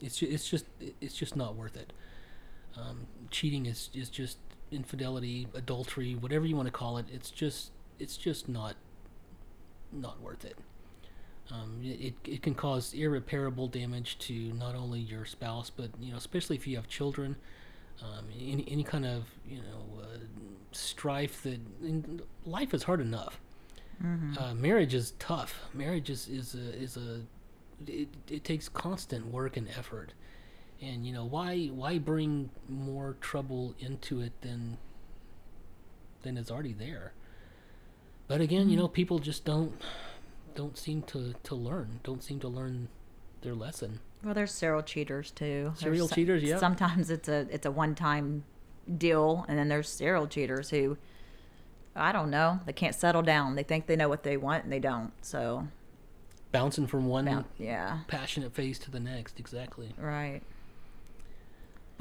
[0.00, 0.66] it's it's just
[1.00, 1.92] it's just not worth it.
[2.76, 4.38] Um, cheating is is just
[4.70, 7.06] infidelity, adultery, whatever you want to call it.
[7.12, 8.76] It's just it's just not
[9.92, 10.56] not worth it.
[11.50, 16.16] Um, it, it can cause irreparable damage to not only your spouse, but you know,
[16.16, 17.36] especially if you have children.
[18.02, 20.18] Um, any any kind of you know uh,
[20.72, 21.60] strife that
[22.46, 23.38] life is hard enough.
[24.38, 25.60] Uh, marriage is tough.
[25.74, 27.20] Marriage is is a, is a
[27.86, 30.14] it, it takes constant work and effort,
[30.82, 34.76] and you know why why bring more trouble into it than
[36.22, 37.12] than is already there.
[38.28, 38.94] But again, you know, mm-hmm.
[38.94, 39.80] people just don't
[40.54, 42.88] don't seem to to learn, don't seem to learn
[43.42, 44.00] their lesson.
[44.24, 45.72] Well, there's serial cheaters too.
[45.76, 46.58] Serial so- cheaters, yeah.
[46.58, 48.44] Sometimes it's a it's a one time
[48.98, 50.96] deal, and then there's serial cheaters who,
[51.94, 53.54] I don't know, they can't settle down.
[53.54, 55.12] They think they know what they want, and they don't.
[55.22, 55.68] So,
[56.50, 59.94] Bouncing from one boun- yeah, passionate phase to the next, exactly.
[59.98, 60.42] right.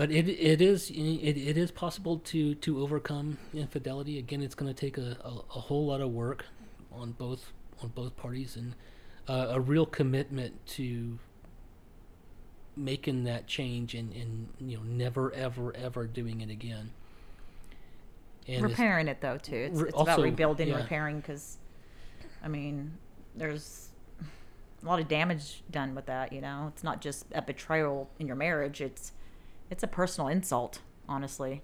[0.01, 0.97] But it it is it,
[1.37, 4.17] it is possible to to overcome infidelity.
[4.17, 6.45] Again, it's going to take a, a, a whole lot of work
[6.91, 7.53] on both
[7.83, 8.73] on both parties and
[9.29, 11.19] uh, a real commitment to
[12.75, 16.89] making that change and, and you know never ever ever doing it again.
[18.47, 19.69] And repairing it though too.
[19.69, 20.77] It's, Re- it's about rebuilding, yeah.
[20.77, 21.59] repairing because,
[22.43, 22.93] I mean,
[23.35, 23.89] there's
[24.81, 26.33] a lot of damage done with that.
[26.33, 28.81] You know, it's not just a betrayal in your marriage.
[28.81, 29.11] It's
[29.71, 30.81] it's a personal insult.
[31.09, 31.63] Honestly,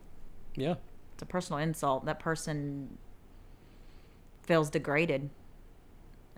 [0.55, 0.75] yeah,
[1.13, 2.05] it's a personal insult.
[2.05, 2.97] That person
[4.43, 5.29] feels degraded.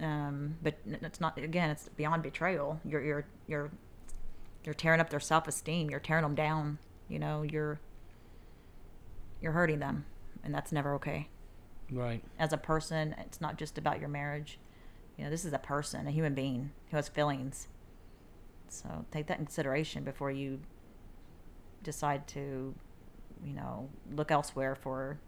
[0.01, 1.37] Um, but it's not.
[1.37, 2.81] Again, it's beyond betrayal.
[2.83, 3.71] You're you're you're
[4.65, 5.89] you're tearing up their self esteem.
[5.89, 6.79] You're tearing them down.
[7.07, 7.79] You know, you're
[9.41, 10.05] you're hurting them,
[10.43, 11.29] and that's never okay.
[11.91, 12.23] right.
[12.37, 14.59] As a person, it's not just about your marriage.
[15.17, 17.67] You know, this is a person, a human being who has feelings.
[18.69, 20.59] So take that in consideration before you
[21.83, 22.73] decide to,
[23.43, 25.19] you know, look elsewhere for,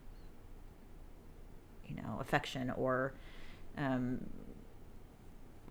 [1.87, 3.13] you know, affection or
[3.77, 4.19] um,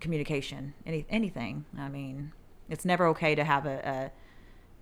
[0.01, 1.65] communication, any anything.
[1.79, 2.33] I mean,
[2.69, 4.11] it's never okay to have a,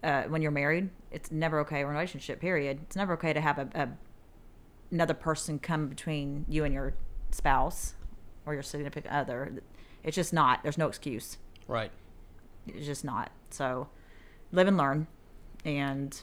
[0.02, 0.90] a uh, when you're married.
[1.10, 2.40] It's never okay in a relationship.
[2.40, 2.80] Period.
[2.82, 3.88] It's never okay to have a, a
[4.90, 6.94] another person come between you and your
[7.30, 7.94] spouse
[8.46, 9.60] or your significant other.
[10.02, 10.62] It's just not.
[10.62, 11.38] There's no excuse.
[11.66, 11.90] Right.
[12.66, 13.30] It's just not.
[13.50, 13.88] So
[14.52, 15.06] live and learn
[15.64, 16.20] and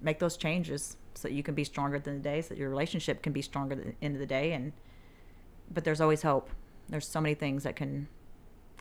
[0.00, 2.70] make those changes so that you can be stronger than the day, so that your
[2.70, 4.52] relationship can be stronger at the end of the day.
[4.52, 4.72] And
[5.72, 6.50] but there's always hope.
[6.88, 8.08] There's so many things that can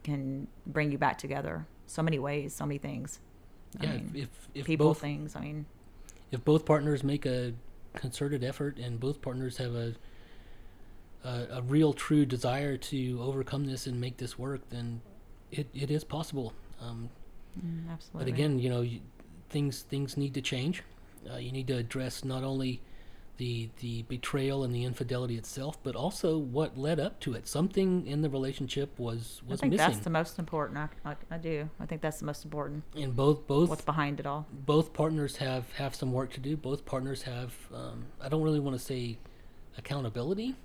[0.04, 1.68] can bring you back together.
[1.86, 3.20] So many ways, so many things.
[3.80, 3.92] I Yeah.
[3.94, 5.36] mean, if if people, both things.
[5.36, 5.66] I mean,
[6.32, 7.54] if both partners make a
[7.94, 9.96] concerted effort and both partners have a,
[11.24, 15.02] a a real true desire to overcome this and make this work, then
[15.52, 16.54] it, it is possible.
[16.82, 17.10] Um,
[17.60, 18.32] mm, absolutely.
[18.32, 19.02] but again, you know, you,
[19.50, 20.84] things things need to change.
[21.32, 22.82] Uh, you need to address not only
[23.38, 27.48] the the betrayal and the infidelity itself, but also what led up to it.
[27.48, 29.54] Something in the relationship was missing.
[29.54, 30.78] I think missing, that's the most important.
[30.78, 31.70] I, I, I do.
[31.80, 32.84] I think that's the most important.
[32.96, 34.46] and both both What's behind it all?
[34.52, 36.58] both partners have have some work to do.
[36.58, 39.18] Both partners have um, I don't really want to say
[39.78, 40.56] accountability,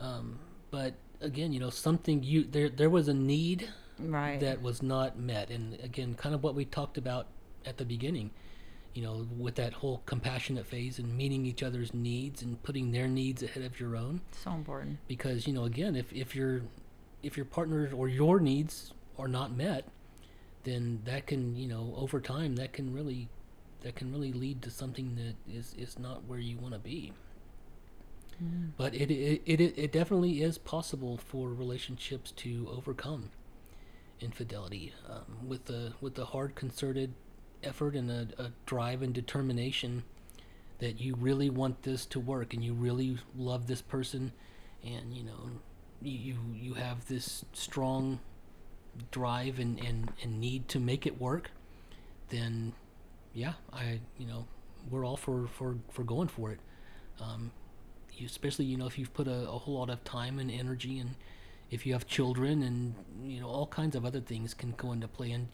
[0.00, 0.38] um,
[0.70, 3.68] but again, you know, something you there there was a need
[4.00, 4.40] Right.
[4.40, 7.28] that was not met, and again, kind of what we talked about
[7.66, 8.30] at the beginning.
[8.94, 13.08] You know, with that whole compassionate phase and meeting each other's needs and putting their
[13.08, 14.98] needs ahead of your own so important.
[15.08, 16.62] because you know again if, if your
[17.22, 19.88] if your partner or your needs are not met
[20.62, 23.28] then that can you know over time that can really
[23.80, 27.12] that can really lead to something that is is not where you want to be
[28.76, 33.30] but it, it it it definitely is possible for relationships to overcome
[34.20, 37.14] infidelity um, with the with the hard concerted
[37.64, 40.04] effort and a, a drive and determination
[40.78, 44.32] that you really want this to work and you really love this person
[44.84, 45.50] and you know
[46.02, 48.18] you you, have this strong
[49.10, 51.50] drive and, and, and need to make it work
[52.28, 52.72] then
[53.32, 54.46] yeah i you know
[54.90, 56.60] we're all for for, for going for it.
[57.20, 57.50] Um,
[58.12, 60.98] you, especially you know if you've put a, a whole lot of time and energy
[60.98, 61.14] and
[61.70, 65.08] if you have children and you know all kinds of other things can go into
[65.08, 65.48] play and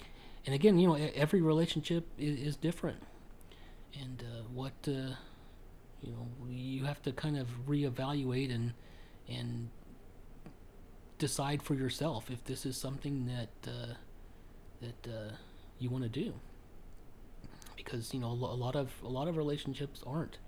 [0.46, 3.02] and again you know every relationship is, is different
[4.00, 5.14] and uh, what uh,
[6.02, 8.72] you know you have to kind of reevaluate and
[9.28, 9.68] and
[11.18, 13.94] decide for yourself if this is something that uh,
[14.80, 15.32] that uh,
[15.78, 16.32] you want to do
[17.76, 20.38] because you know a lot of a lot of relationships aren't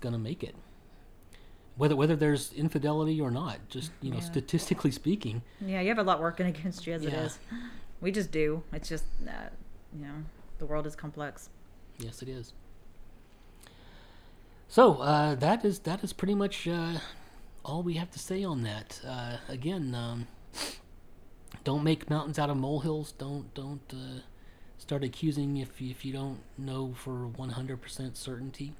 [0.00, 0.54] gonna make it
[1.76, 4.22] whether whether there's infidelity or not just you know Yeah.
[4.22, 7.24] statistically speaking Yeah, you have a lot working against you as it Yeah.
[7.24, 7.38] is.
[8.00, 8.62] We just do.
[8.72, 9.48] It's just, uh,
[9.96, 10.14] you know,
[10.58, 11.48] the world is complex.
[11.98, 12.52] Yes, it is.
[14.68, 16.98] So uh, that is that is pretty much uh,
[17.64, 19.00] all we have to say on that.
[19.06, 20.26] Uh, again, um,
[21.64, 23.12] don't make mountains out of molehills.
[23.12, 24.20] Don't don't uh,
[24.78, 28.74] start accusing if if you don't know for one hundred percent certainty.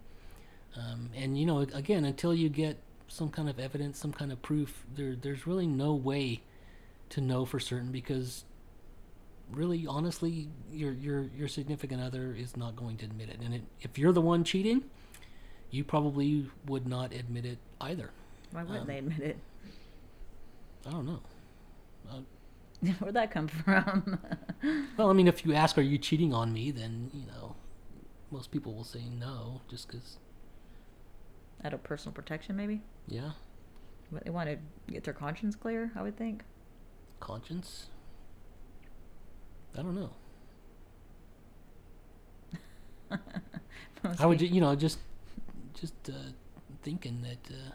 [0.76, 2.76] Um, and you know, again, until you get
[3.08, 6.42] some kind of evidence, some kind of proof, there there's really no way
[7.10, 8.44] to know for certain because
[9.52, 13.62] really honestly your your your significant other is not going to admit it and it,
[13.80, 14.82] if you're the one cheating
[15.70, 18.10] you probably would not admit it either.
[18.52, 19.38] Why wouldn't Um, they admit it?
[20.86, 21.20] I don't know.
[23.00, 24.18] Where'd that come from?
[24.96, 27.56] Well, I mean, if you ask, "Are you cheating on me?" then you know,
[28.30, 30.18] most people will say no, just because.
[31.64, 32.82] Out of personal protection, maybe.
[33.08, 33.32] Yeah,
[34.12, 34.58] But they want to
[34.92, 35.90] get their conscience clear.
[35.96, 36.42] I would think.
[37.20, 37.86] conscience.
[39.78, 40.10] I don't know.
[44.18, 44.98] I would, ju- you know, just,
[45.74, 46.12] just uh,
[46.82, 47.72] thinking that uh,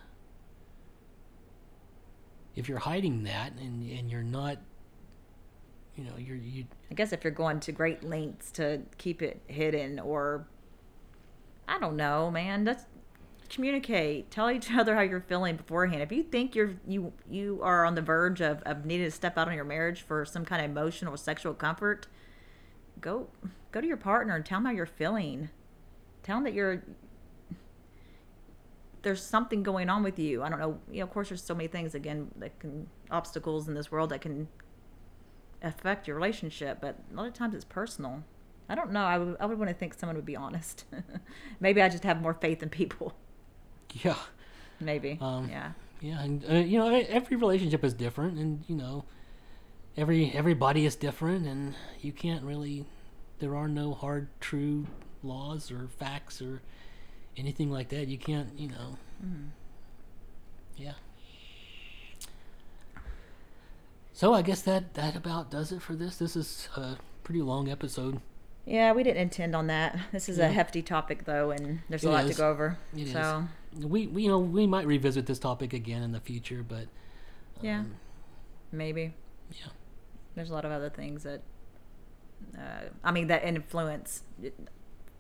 [2.56, 4.58] if you're hiding that and and you're not,
[5.96, 9.42] you know, you're you I guess if you're going to great lengths to keep it
[9.48, 10.48] hidden, or
[11.68, 12.64] I don't know, man.
[12.64, 12.86] That's
[13.52, 14.32] communicate.
[14.32, 16.02] Tell each other how you're feeling beforehand.
[16.02, 19.38] If you think you're you you are on the verge of, of needing to step
[19.38, 22.08] out on your marriage for some kind of emotional or sexual comfort,
[23.00, 23.28] go
[23.72, 25.50] go to your partner and tell them how you're feeling.
[26.24, 26.84] Tell them that you're
[29.04, 30.44] there's something going on with you.
[30.44, 30.80] I don't know.
[30.92, 34.12] You know, of course, there's so many things again that can obstacles in this world
[34.12, 34.48] that can
[35.64, 38.24] affect your relationship, but a lot of times it's personal.
[38.70, 39.04] I don't know.
[39.04, 40.86] I would, I would want to think someone would be honest.
[41.60, 43.16] Maybe I just have more faith in people.
[44.04, 44.16] yeah
[44.80, 45.18] Maybe.
[45.22, 45.72] Um, yeah.
[46.02, 49.06] yeah and uh, you know every relationship is different and you know
[49.98, 52.86] every everybody is different and you can't really
[53.40, 54.88] there are no hard true
[55.24, 56.62] laws or facts or
[57.38, 58.98] anything like that you can't you know
[60.78, 60.94] yeah
[64.14, 67.70] so i guess that that about does it for this this is a pretty long
[67.70, 68.20] episode
[68.66, 69.98] Yeah, we didn't intend on that.
[70.12, 70.46] This is Yeah.
[70.50, 72.78] a hefty topic, though, and there's a It lot to go over.
[72.96, 73.14] It is.
[73.80, 76.88] We, we you know we might revisit this topic again in the future but
[77.62, 77.96] yeah, um,
[78.72, 79.14] maybe.
[79.52, 79.68] yeah
[80.36, 81.42] There's a lot of other things that,
[82.58, 84.52] uh, I mean, that influence, you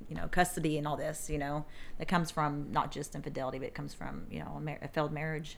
[0.09, 1.65] know, custody and all this, you know,
[1.99, 4.87] that comes from not just infidelity, but it comes from, you know, a, mar- a
[4.87, 5.57] failed marriage.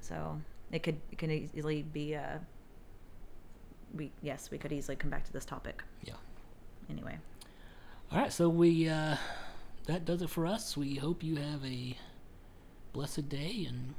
[0.00, 0.40] So
[0.70, 2.14] it could it can easily be.
[2.14, 2.38] Uh,
[3.92, 5.82] we yes, we could easily come back to this topic.
[6.04, 6.14] yeah
[6.88, 7.18] Anyway,
[8.12, 9.16] All right, so we uh,
[9.90, 10.76] that does it for us.
[10.76, 11.96] We hope you have a
[12.92, 13.94] blessed day and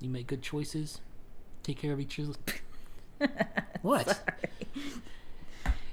[0.00, 1.00] you make good choices.
[1.62, 2.38] Take care of each other.
[3.82, 4.18] what?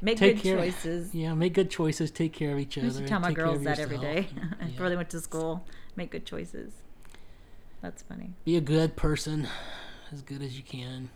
[0.02, 0.58] make Take good care.
[0.58, 1.14] choices.
[1.14, 2.10] Yeah, make good choices.
[2.10, 2.88] Take care of each I other.
[2.88, 4.90] used to tell my girls that every day and- before yeah.
[4.90, 5.66] they went to school.
[5.98, 6.72] Make good choices.
[7.82, 8.32] That's funny.
[8.46, 9.48] Be a good person,
[10.14, 11.10] as good as you can.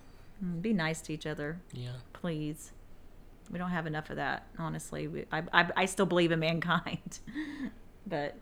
[0.44, 2.72] Mm, Be nice to each other, Yeah, please.
[3.50, 5.08] We don't have enough of that, honestly.
[5.08, 7.20] We, I, I, I still believe in mankind,
[8.06, 8.36] but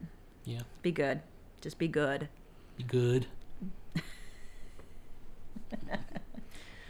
[0.45, 0.61] yeah.
[0.81, 1.21] be good.
[1.61, 2.29] Just be good.
[2.77, 3.27] Be good.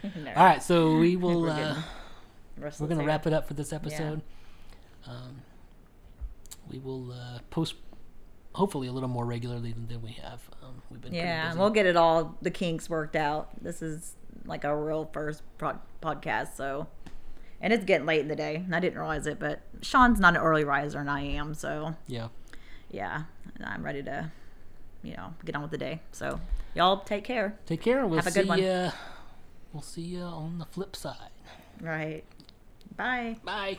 [0.02, 1.42] No, All right, so we will.
[1.42, 1.82] We're uh,
[2.80, 4.22] we're gonna wrap it up for this episode.
[5.06, 5.42] Um,
[6.70, 7.76] we will uh, post
[8.54, 10.42] hopefully a little more regularly than, than we have.
[10.64, 13.50] Um, we've been Yeah, we'll get it all the kinks worked out.
[13.62, 14.16] This is
[14.46, 16.88] like our real first pro- podcast, so
[17.62, 18.66] and it's getting late in the day.
[18.72, 21.54] I didn't realize it, but Sean's not an early riser, and I am.
[21.54, 22.30] So yeah.
[22.92, 23.24] Yeah,
[23.64, 24.32] I'm ready to,
[25.04, 26.02] you know, get on with the day.
[26.12, 26.40] So
[26.76, 27.58] y'all take care.
[27.66, 28.06] Take care.
[28.06, 28.62] We'll Have a good see one.
[28.64, 28.92] ya.
[29.74, 31.30] We'll see you on the flip side.
[31.82, 32.24] Right.
[32.96, 33.38] Bye.
[33.44, 33.78] Bye.